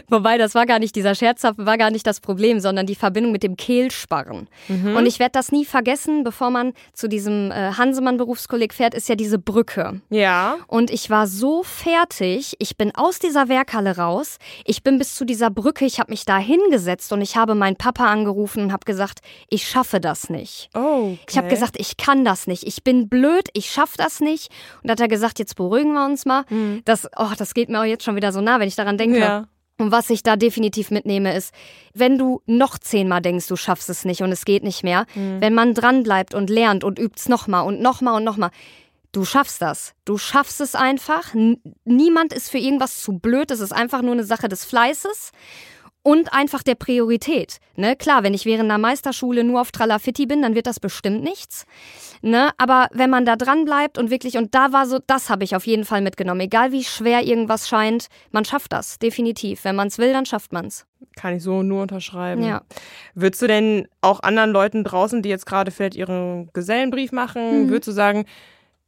[0.09, 3.33] Wobei, das war gar nicht, dieser Scherzhaft war gar nicht das Problem, sondern die Verbindung
[3.33, 4.49] mit dem Kehlsparren.
[4.69, 4.97] Mhm.
[4.97, 9.15] Und ich werde das nie vergessen, bevor man zu diesem äh, Hansemann-Berufskolleg fährt, ist ja
[9.15, 10.01] diese Brücke.
[10.11, 10.57] Ja.
[10.67, 15.25] Und ich war so fertig, ich bin aus dieser Werkhalle raus, ich bin bis zu
[15.25, 18.85] dieser Brücke, ich habe mich da hingesetzt und ich habe meinen Papa angerufen und habe
[18.85, 20.71] gesagt, ich schaffe das nicht.
[20.75, 21.13] Oh.
[21.13, 21.19] Okay.
[21.29, 24.51] Ich habe gesagt, ich kann das nicht, ich bin blöd, ich schaffe das nicht.
[24.83, 26.45] Und da hat er gesagt, jetzt beruhigen wir uns mal.
[26.49, 26.83] Mhm.
[26.85, 29.19] Das, oh, das geht mir auch jetzt schon wieder so nah, wenn ich daran denke.
[29.19, 29.47] Ja.
[29.83, 31.53] Und was ich da definitiv mitnehme, ist,
[31.93, 35.41] wenn du noch zehnmal denkst, du schaffst es nicht und es geht nicht mehr, mhm.
[35.41, 38.51] wenn man dranbleibt und lernt und übt es nochmal und nochmal und nochmal,
[39.11, 39.95] du schaffst das.
[40.05, 41.35] Du schaffst es einfach.
[41.35, 43.51] N niemand ist für irgendwas zu blöd.
[43.51, 45.33] Es ist einfach nur eine Sache des Fleißes
[46.03, 47.59] und einfach der Priorität.
[47.77, 47.97] Ne?
[47.97, 51.65] Klar, wenn ich während einer Meisterschule nur auf Tralafitti bin, dann wird das bestimmt nichts.
[52.23, 52.51] Ne?
[52.59, 55.55] Aber wenn man da dran bleibt und wirklich, und da war so, das habe ich
[55.55, 56.41] auf jeden Fall mitgenommen.
[56.41, 59.65] Egal wie schwer irgendwas scheint, man schafft das, definitiv.
[59.65, 60.87] Wenn man es will, dann schafft man es.
[61.17, 62.43] Kann ich so nur unterschreiben.
[62.43, 62.63] Ja.
[63.15, 67.69] Würdest du denn auch anderen Leuten draußen, die jetzt gerade vielleicht ihren Gesellenbrief machen, mhm.
[67.69, 68.25] würdest du sagen,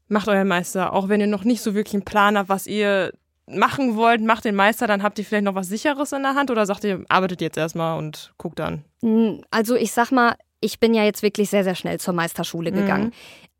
[0.09, 3.12] macht euren Meister, auch wenn ihr noch nicht so wirklich einen Plan habt, was ihr
[3.46, 6.50] machen wollt, macht den Meister, dann habt ihr vielleicht noch was Sicheres in der Hand
[6.50, 8.85] oder sagt ihr, arbeitet jetzt erstmal und guckt dann?
[9.02, 12.72] Hm, also ich sag mal, ich bin ja jetzt wirklich sehr, sehr schnell zur Meisterschule
[12.72, 12.76] mhm.
[12.76, 13.12] gegangen.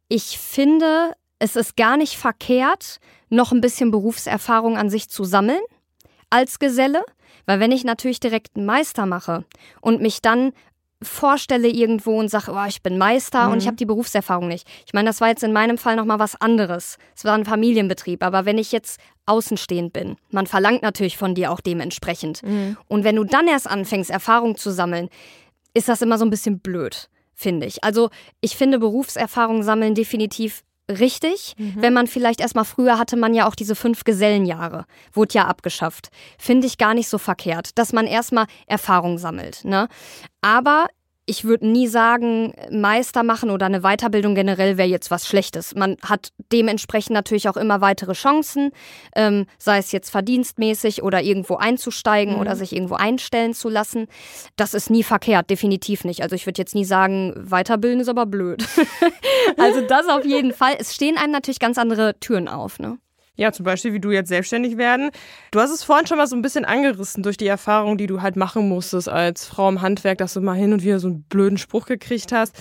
[0.09, 5.61] Ich finde, es ist gar nicht verkehrt, noch ein bisschen Berufserfahrung an sich zu sammeln.
[6.31, 7.05] als Geselle,
[7.47, 9.45] weil wenn ich natürlich direkt einen Meister mache
[9.81, 10.53] und mich dann
[11.05, 13.53] vorstelle irgendwo und sage, oh, ich bin Meister mhm.
[13.53, 13.69] und ich mhm.
[13.69, 14.67] habe die Berufserfahrung nicht.
[14.87, 16.99] Ich meine, das war jetzt in meinem Fall nochmal was anderes.
[17.15, 21.51] Es war ein Familienbetrieb, aber wenn ich jetzt außenstehend bin, man verlangt natürlich von dir
[21.51, 22.43] auch dementsprechend.
[22.43, 22.77] Mhm.
[22.89, 25.09] Und wenn du dann erst anfängst, Erfahrung zu sammeln,
[25.75, 27.83] ist das immer so ein bisschen blöd, finde ich.
[27.83, 31.55] Also ich finde Berufserfahrung sammeln definitiv richtig.
[31.57, 31.75] Mhm.
[31.77, 36.09] Wenn man vielleicht erstmal früher hatte man ja auch diese fünf Gesellenjahre, wurde ja abgeschafft.
[36.39, 39.65] Finde ich gar nicht so verkehrt, dass man erstmal Erfahrung sammelt.
[39.65, 39.89] Ne?
[40.43, 40.87] Aber
[41.27, 45.75] ich würde nie sagen, Meister machen oder eine Weiterbildung generell wäre jetzt was Schlechtes.
[45.75, 48.71] Man hat dementsprechend natürlich auch immer weitere Chancen,
[49.17, 52.41] ähm, sei es jetzt verdienstmäßig oder irgendwo einzusteigen mhm.
[52.41, 54.07] oder sich irgendwo einstellen zu lassen.
[54.57, 56.23] Das ist nie verkehrt, definitiv nicht.
[56.23, 58.67] Also ich würde jetzt nie sagen, Weiterbilden ist aber blöd.
[59.57, 60.77] also das auf jeden Fall.
[60.79, 62.79] Es stehen einem natürlich ganz andere Türen auf.
[62.79, 62.99] Ne?
[63.37, 65.11] Ja, zum Beispiel, wie du jetzt selbstständig werden.
[65.51, 68.23] Du hast es vorhin schon mal so ein bisschen angerissen durch die Erfahrung, die du
[68.23, 71.25] halt machen musstest als Frau im Handwerk, dass du mal hin und wieder so einen
[71.25, 72.57] blöden Spruch gekriegt hast.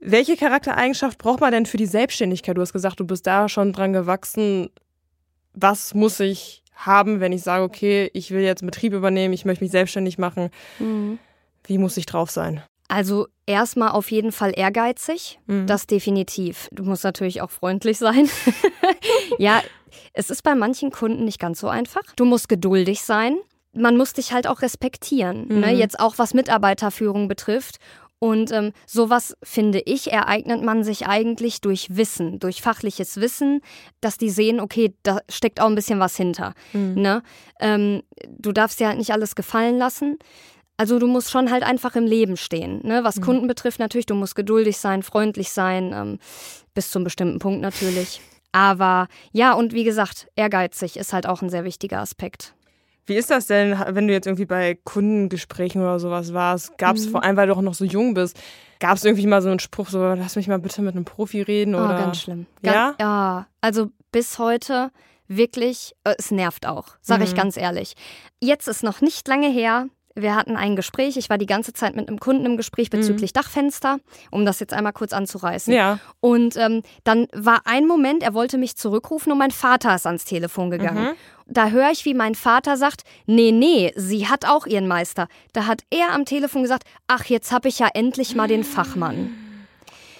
[0.00, 2.56] Welche Charaktereigenschaft braucht man denn für die Selbstständigkeit?
[2.56, 4.68] Du hast gesagt, du bist da schon dran gewachsen.
[5.54, 9.46] Was muss ich haben, wenn ich sage, okay, ich will jetzt einen Betrieb übernehmen, ich
[9.46, 10.50] möchte mich selbstständig machen?
[10.78, 11.18] Mhm.
[11.66, 12.62] Wie muss ich drauf sein?
[12.88, 15.66] Also erstmal auf jeden Fall ehrgeizig, mhm.
[15.66, 16.68] das definitiv.
[16.72, 18.28] Du musst natürlich auch freundlich sein.
[19.38, 19.62] ja,
[20.12, 22.02] es ist bei manchen Kunden nicht ganz so einfach.
[22.16, 23.36] Du musst geduldig sein.
[23.72, 25.54] Man muss dich halt auch respektieren, ne?
[25.54, 25.60] mhm.
[25.60, 25.72] ne?
[25.72, 27.78] jetzt auch was Mitarbeiterführung betrifft.
[28.20, 33.60] Und ähm, sowas, finde ich, ereignet man sich eigentlich durch Wissen, durch fachliches Wissen,
[34.00, 36.54] dass die sehen, okay, da steckt auch ein bisschen was hinter.
[36.72, 36.94] Mhm.
[36.94, 37.22] Ne?
[37.60, 40.18] Ähm, du darfst dir halt nicht alles gefallen lassen.
[40.76, 42.80] Also du musst schon halt einfach im Leben stehen.
[42.82, 43.04] Ne?
[43.04, 43.22] Was mhm.
[43.22, 46.18] Kunden betrifft, natürlich, du musst geduldig sein, freundlich sein, ähm,
[46.74, 48.20] bis zum bestimmten Punkt natürlich.
[48.52, 52.54] Aber ja, und wie gesagt, ehrgeizig ist halt auch ein sehr wichtiger Aspekt.
[53.06, 56.78] Wie ist das denn, wenn du jetzt irgendwie bei Kundengesprächen oder sowas warst?
[56.78, 57.10] Gab es mhm.
[57.10, 58.40] vor allem, weil du auch noch so jung bist,
[58.80, 61.42] gab es irgendwie mal so einen Spruch, so lass mich mal bitte mit einem Profi
[61.42, 61.74] reden?
[61.74, 61.94] Oder?
[61.94, 62.46] Oh, ganz schlimm.
[62.62, 62.94] ja?
[62.98, 64.90] Ja, also bis heute
[65.28, 67.26] wirklich, äh, es nervt auch, sage mhm.
[67.26, 67.94] ich ganz ehrlich.
[68.40, 71.16] Jetzt ist noch nicht lange her, wir hatten ein Gespräch.
[71.16, 73.40] Ich war die ganze Zeit mit einem Kunden im Gespräch bezüglich mhm.
[73.40, 73.98] Dachfenster,
[74.30, 75.72] um das jetzt einmal kurz anzureißen.
[75.72, 75.98] Ja.
[76.20, 80.24] Und ähm, dann war ein Moment, er wollte mich zurückrufen und mein Vater ist ans
[80.24, 81.04] Telefon gegangen.
[81.04, 81.16] Mhm.
[81.46, 85.28] Da höre ich, wie mein Vater sagt, nee, nee, sie hat auch ihren Meister.
[85.52, 89.43] Da hat er am Telefon gesagt, ach, jetzt habe ich ja endlich mal den Fachmann.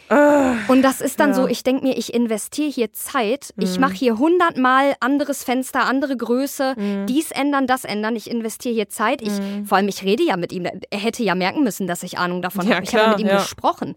[0.08, 1.34] Und das ist dann ja.
[1.34, 3.64] so, ich denke mir, ich investiere hier Zeit, mhm.
[3.64, 7.06] ich mache hier hundertmal anderes Fenster, andere Größe, mhm.
[7.06, 9.22] dies ändern, das ändern, ich investiere hier Zeit.
[9.22, 9.64] Ich, mhm.
[9.66, 10.66] Vor allem, ich rede ja mit ihm.
[10.90, 12.84] Er hätte ja merken müssen, dass ich Ahnung davon ja, habe.
[12.84, 13.96] Ich habe mit ihm gesprochen.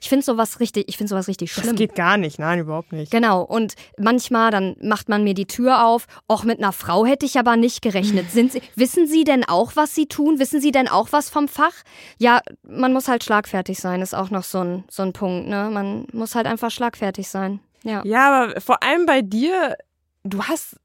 [0.00, 1.68] Ich finde sowas richtig, ich finde sowas richtig schlimm.
[1.68, 3.10] Das geht gar nicht, nein, überhaupt nicht.
[3.10, 3.42] Genau.
[3.42, 6.06] Und manchmal, dann macht man mir die Tür auf.
[6.28, 8.30] Auch mit einer Frau hätte ich aber nicht gerechnet.
[8.30, 10.38] Sind Sie, wissen Sie denn auch, was Sie tun?
[10.38, 11.72] Wissen Sie denn auch was vom Fach?
[12.18, 15.48] Ja, man muss halt schlagfertig sein, ist auch noch so ein, so ein Punkt.
[15.48, 15.53] Ne?
[15.70, 17.60] Man muss halt einfach schlagfertig sein.
[17.82, 18.02] Ja.
[18.04, 19.76] ja, aber vor allem bei dir,
[20.24, 20.76] du hast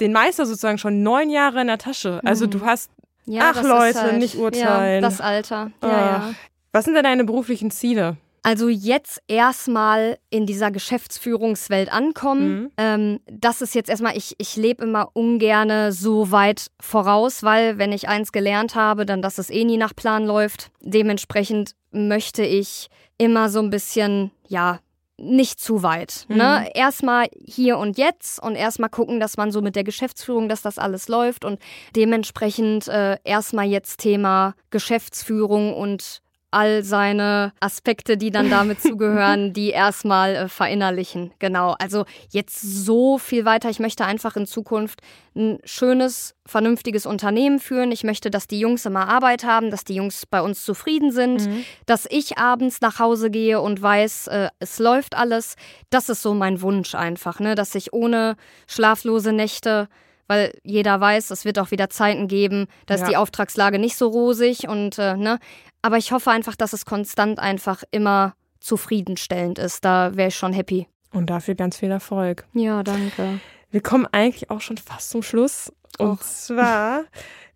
[0.00, 2.20] den Meister sozusagen schon neun Jahre in der Tasche.
[2.24, 2.66] Also du mhm.
[2.66, 2.90] hast,
[3.24, 5.02] ja, ach Leute, halt, nicht urteilen.
[5.02, 5.70] Ja, das Alter.
[5.82, 6.34] Ja, ja.
[6.72, 8.16] Was sind denn deine beruflichen Ziele?
[8.44, 12.62] Also jetzt erstmal in dieser Geschäftsführungswelt ankommen.
[12.62, 12.70] Mhm.
[12.76, 17.92] Ähm, das ist jetzt erstmal, ich, ich lebe immer ungerne so weit voraus, weil wenn
[17.92, 20.72] ich eins gelernt habe, dann dass es eh nie nach Plan läuft.
[20.80, 22.88] Dementsprechend möchte ich
[23.22, 24.80] immer so ein bisschen, ja,
[25.16, 26.24] nicht zu weit.
[26.28, 26.34] Ne?
[26.34, 26.40] Mhm.
[26.40, 26.70] Ne?
[26.74, 30.78] Erstmal hier und jetzt und erstmal gucken, dass man so mit der Geschäftsführung, dass das
[30.78, 31.60] alles läuft und
[31.94, 36.21] dementsprechend äh, erstmal jetzt Thema Geschäftsführung und
[36.52, 41.32] all seine Aspekte, die dann damit zugehören, die erstmal äh, verinnerlichen.
[41.38, 41.74] Genau.
[41.78, 43.70] Also jetzt so viel weiter.
[43.70, 45.00] Ich möchte einfach in Zukunft
[45.34, 47.90] ein schönes, vernünftiges Unternehmen führen.
[47.90, 51.46] Ich möchte, dass die Jungs immer Arbeit haben, dass die Jungs bei uns zufrieden sind,
[51.46, 51.64] mhm.
[51.86, 55.56] dass ich abends nach Hause gehe und weiß, äh, es läuft alles.
[55.90, 57.54] Das ist so mein Wunsch einfach, ne?
[57.54, 58.36] dass ich ohne
[58.66, 59.88] schlaflose Nächte
[60.28, 63.08] weil jeder weiß, es wird auch wieder Zeiten geben, da ist ja.
[63.08, 65.38] die Auftragslage nicht so rosig und äh, ne,
[65.82, 69.84] aber ich hoffe einfach, dass es konstant einfach immer zufriedenstellend ist.
[69.84, 70.86] Da wäre ich schon happy.
[71.12, 72.46] Und dafür ganz viel Erfolg.
[72.54, 73.40] Ja, danke.
[73.70, 75.72] Wir kommen eigentlich auch schon fast zum Schluss.
[75.98, 76.20] Und Och.
[76.20, 77.04] zwar,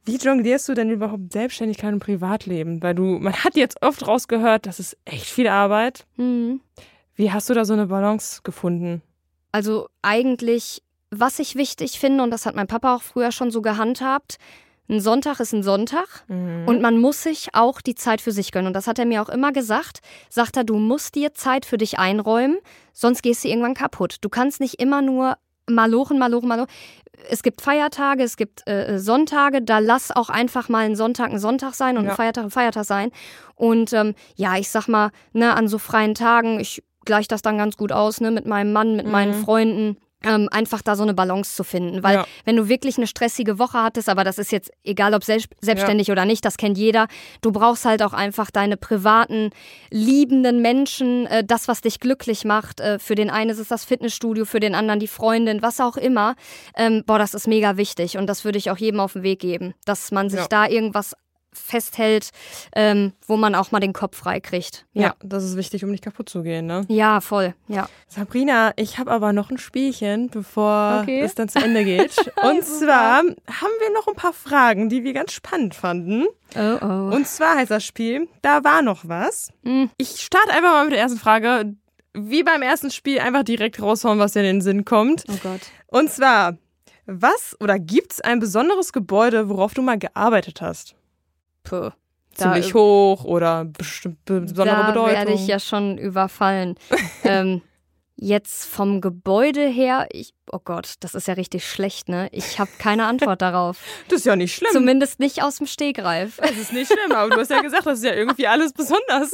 [0.05, 2.83] wie jonglierst du denn überhaupt Selbstständigkeit und Privatleben?
[2.83, 6.05] Weil du, man hat jetzt oft rausgehört, das ist echt viel Arbeit.
[6.17, 6.61] Mhm.
[7.15, 9.03] Wie hast du da so eine Balance gefunden?
[9.53, 13.63] Also eigentlich, was ich wichtig finde, und das hat mein Papa auch früher schon so
[13.63, 14.37] gehandhabt,
[14.89, 16.65] ein Sonntag ist ein Sonntag mhm.
[16.67, 18.69] und man muss sich auch die Zeit für sich gönnen.
[18.69, 20.01] Und das hat er mir auch immer gesagt.
[20.31, 22.59] Sagt er, du musst dir Zeit für dich einräumen,
[22.93, 24.17] sonst gehst du irgendwann kaputt.
[24.21, 25.37] Du kannst nicht immer nur
[25.69, 26.71] Malochen, Malochen, Malochen.
[27.29, 31.39] Es gibt Feiertage, es gibt äh, Sonntage, da lass auch einfach mal ein Sonntag ein
[31.39, 32.11] Sonntag sein und Ja.
[32.11, 33.11] ein Feiertag ein Feiertag sein.
[33.57, 37.57] Und ähm, ja, ich sag mal, ne, an so freien Tagen, ich gleiche das dann
[37.59, 39.45] ganz gut aus, ne, mit meinem Mann, mit meinen Mhm.
[39.45, 39.97] Freunden.
[40.27, 42.03] Ähm, einfach da so eine Balance zu finden.
[42.03, 42.27] Weil Ja.
[42.45, 46.11] wenn du wirklich eine stressige Woche hattest, aber das ist jetzt egal, ob selbst, selbstständig
[46.11, 47.07] oder nicht, das kennt jeder,
[47.43, 49.51] du brauchst halt auch einfach deine privaten,
[49.91, 52.81] liebenden Menschen, äh, das, was dich glücklich macht.
[52.81, 55.97] Äh, für den einen ist es das Fitnessstudio, für den anderen die Freundin, was auch
[55.97, 56.35] immer.
[56.77, 59.41] Ähm, boah, das ist mega wichtig und das würde ich auch jedem auf den Weg
[59.41, 60.47] geben, dass man sich Ja.
[60.49, 61.15] da irgendwas
[61.57, 62.31] festhält,
[62.75, 64.87] ähm, wo man auch mal den Kopf frei kriegt.
[64.93, 66.85] Ja, das ist wichtig, um nicht kaputt zu gehen, ne?
[66.89, 67.55] Ja, voll.
[67.69, 67.89] Ja.
[68.09, 71.21] Sabrina, ich habe aber noch ein Spielchen, bevor Okay.
[71.21, 72.17] es dann zu Ende geht.
[72.43, 73.35] Und zwar haben
[73.81, 76.27] wir noch ein paar Fragen, die wir ganz spannend fanden.
[76.55, 77.15] Oh, oh.
[77.15, 79.51] Und zwar heißt das Spiel, da war noch was.
[79.63, 79.85] Mm.
[79.97, 81.75] Ich starte einfach mal mit der ersten Frage.
[82.19, 85.25] Wie beim ersten Spiel einfach direkt raushauen, was dir in den Sinn kommt.
[85.29, 85.61] oh Gott.
[85.89, 86.57] Und zwar,
[87.05, 90.95] was oder gibt's ein besonderes Gebäude, worauf du mal gearbeitet hast?
[91.69, 91.91] Puh.
[92.35, 95.07] Ziemlich Da- hoch oder besondere da Bedeutung?
[95.07, 96.75] werde ich ja schon überfallen.
[97.25, 97.63] ähm,
[98.17, 102.29] jetzt vom Gebäude her, ich, oh Gott, das ist ja richtig schlecht, ne?
[102.33, 103.79] Ich habe keine Antwort darauf.
[104.09, 104.71] Das ist ja nicht schlimm.
[104.73, 106.37] Zumindest nicht aus dem Stegreif.
[106.43, 109.33] Das ist nicht schlimm, aber du hast ja gesagt, das ist ja irgendwie alles besonders.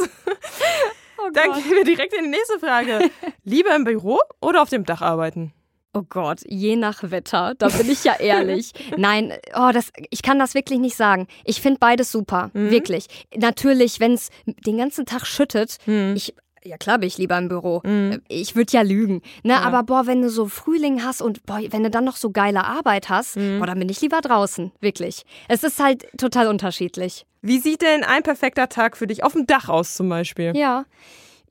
[1.18, 3.10] Oh Dann gehen wir direkt in die nächste Frage.
[3.44, 5.52] Lieber im Büro oder auf dem Dach arbeiten?
[5.94, 8.72] Oh Gott, je nach Wetter, da bin ich ja ehrlich.
[8.96, 11.26] Nein, oh, das, ich kann das wirklich nicht sagen.
[11.44, 12.70] Ich finde beides super, Mhm.
[12.70, 13.06] wirklich.
[13.36, 16.14] Natürlich, wenn es den ganzen Tag schüttet, Hm.
[16.16, 17.82] ich, ja klar bin ich lieber im Büro.
[17.84, 18.22] Mhm.
[18.28, 19.20] Ich würde ja lügen.
[19.42, 19.52] Ne?
[19.52, 19.60] Ja.
[19.60, 22.64] Aber boah, wenn du so Frühling hast und boah, wenn du dann noch so geile
[22.64, 23.58] Arbeit hast, Mhm.
[23.58, 25.24] boah, dann bin ich lieber draußen, wirklich.
[25.48, 27.26] Es ist halt total unterschiedlich.
[27.42, 30.56] Wie sieht denn ein perfekter Tag für dich auf dem Dach aus zum Beispiel?
[30.56, 30.86] Ja.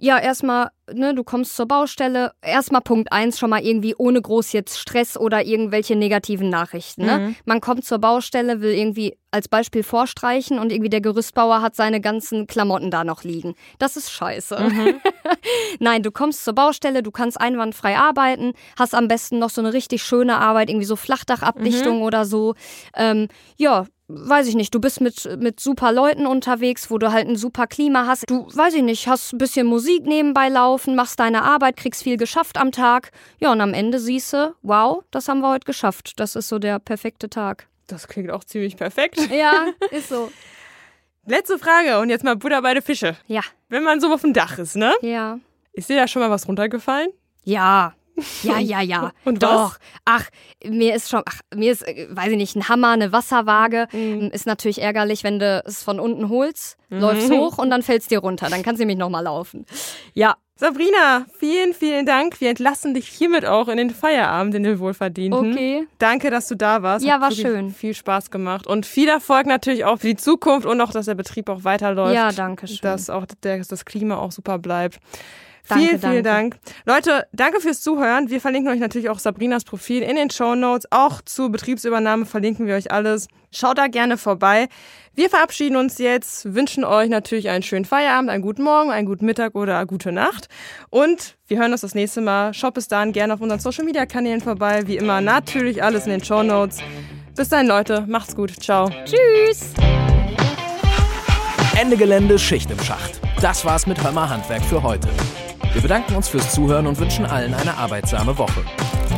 [0.04, 2.32] Ja, erstmal, ne, du kommst zur Baustelle.
[2.42, 7.06] Erstmal Punkt eins schon mal irgendwie ohne groß jetzt Stress oder irgendwelche negativen Nachrichten.
[7.06, 7.20] Ne?
[7.20, 7.36] Mhm.
[7.46, 12.02] Man kommt zur Baustelle, will irgendwie als Beispiel vorstreichen und irgendwie der Gerüstbauer hat seine
[12.02, 13.54] ganzen Klamotten da noch liegen.
[13.78, 14.60] Das ist scheiße.
[14.60, 15.02] Mhm.
[15.80, 19.72] Nein, du kommst zur Baustelle, du kannst einwandfrei arbeiten, hast am besten noch so eine
[19.72, 22.04] richtig schöne Arbeit, irgendwie so Flachdachabdichtung Mhm.
[22.04, 22.56] oder so.
[22.96, 27.28] Ähm, ja, weiß ich nicht, du bist mit, mit super Leuten unterwegs, wo du halt
[27.28, 28.30] ein super Klima hast.
[28.30, 32.18] Du, weiß ich nicht, hast ein bisschen Musik nebenbei laufen, machst deine Arbeit, kriegst viel
[32.18, 33.12] geschafft am Tag.
[33.40, 36.20] Ja, und am Ende siehst du, wow, das haben wir heute geschafft.
[36.20, 37.68] Das ist so der perfekte Tag.
[37.88, 39.20] Das klingt auch ziemlich perfekt.
[39.32, 40.32] Ja, ist so.
[41.26, 43.16] Letzte Frage und jetzt mal Butter bei der Fische.
[43.28, 44.94] Ja, Wenn man so auf dem Dach ist, ne?
[45.02, 45.40] ja.
[45.74, 47.10] Ist dir da schon mal was runtergefallen?
[47.44, 47.94] Ja.
[48.44, 49.12] Ja, ja, ja.
[49.26, 49.72] Und Doch.
[49.72, 49.80] was?
[50.06, 50.30] Ach,
[50.66, 53.88] mir ist schon, ach, mir ist, äh, weiß ich nicht, ein Hammer, eine Wasserwaage.
[53.92, 54.30] Mhm.
[54.32, 58.20] Ist natürlich ärgerlich, wenn du es von unten holst, läufst hoch und dann fällst dir
[58.20, 58.50] runter.
[58.50, 59.66] Dann kannst du nämlich nochmal laufen.
[60.14, 60.36] Ja.
[60.62, 62.40] Sabrina, vielen, vielen Dank.
[62.40, 65.54] Wir entlassen dich hiermit auch in den Feierabend, in den wohlverdienten.
[65.54, 65.88] Okay.
[65.98, 67.04] Danke, dass du da warst.
[67.04, 67.72] Ja, Hat war schön.
[67.72, 71.16] Viel Spaß gemacht und viel Erfolg natürlich auch für die Zukunft und auch, dass der
[71.16, 72.14] Betrieb auch weiterläuft.
[72.14, 72.78] Ja, danke schön.
[72.84, 75.00] Dass auch der, dass das Klima auch super bleibt.
[75.68, 76.58] Danke, vielen, vielen danke.
[76.58, 76.60] Dank.
[76.86, 78.30] Leute, danke fürs Zuhören.
[78.30, 80.88] Wir verlinken euch natürlich auch Sabrinas Profil in den Show Notes.
[80.92, 83.28] Auch zur Betriebsübernahme verlinken wir euch alles.
[83.52, 84.68] Schaut da gerne vorbei.
[85.14, 89.26] Wir verabschieden uns jetzt, wünschen euch natürlich einen schönen Feierabend, einen guten Morgen, einen guten
[89.26, 90.48] Mittag oder eine gute Nacht.
[90.90, 92.54] Und wir hören uns das nächste Mal.
[92.54, 94.88] Schaut bis dahin gerne auf unseren Social Media Kanälen vorbei.
[94.88, 96.80] Wie immer natürlich alles in den Show Notes.
[97.36, 98.06] Bis dahin, Leute.
[98.08, 98.52] Macht's gut.
[98.62, 98.90] Ciao.
[99.06, 99.74] Tschüss.
[101.78, 103.20] Ende Gelände, Schicht im Schacht.
[103.42, 105.08] Das war's mit Hör mal Handwerk für heute.
[105.74, 108.62] Wir bedanken uns fürs Zuhören und wünschen allen eine arbeitsame Woche.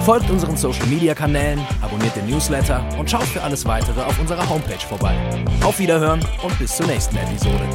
[0.06, 4.48] Folgt unseren Social Media Kanälen, abonniert den Newsletter und schaut für alles weitere auf unserer
[4.48, 5.16] Homepage vorbei.
[5.64, 7.68] Auf Wiederhören und bis zur nächsten Episode.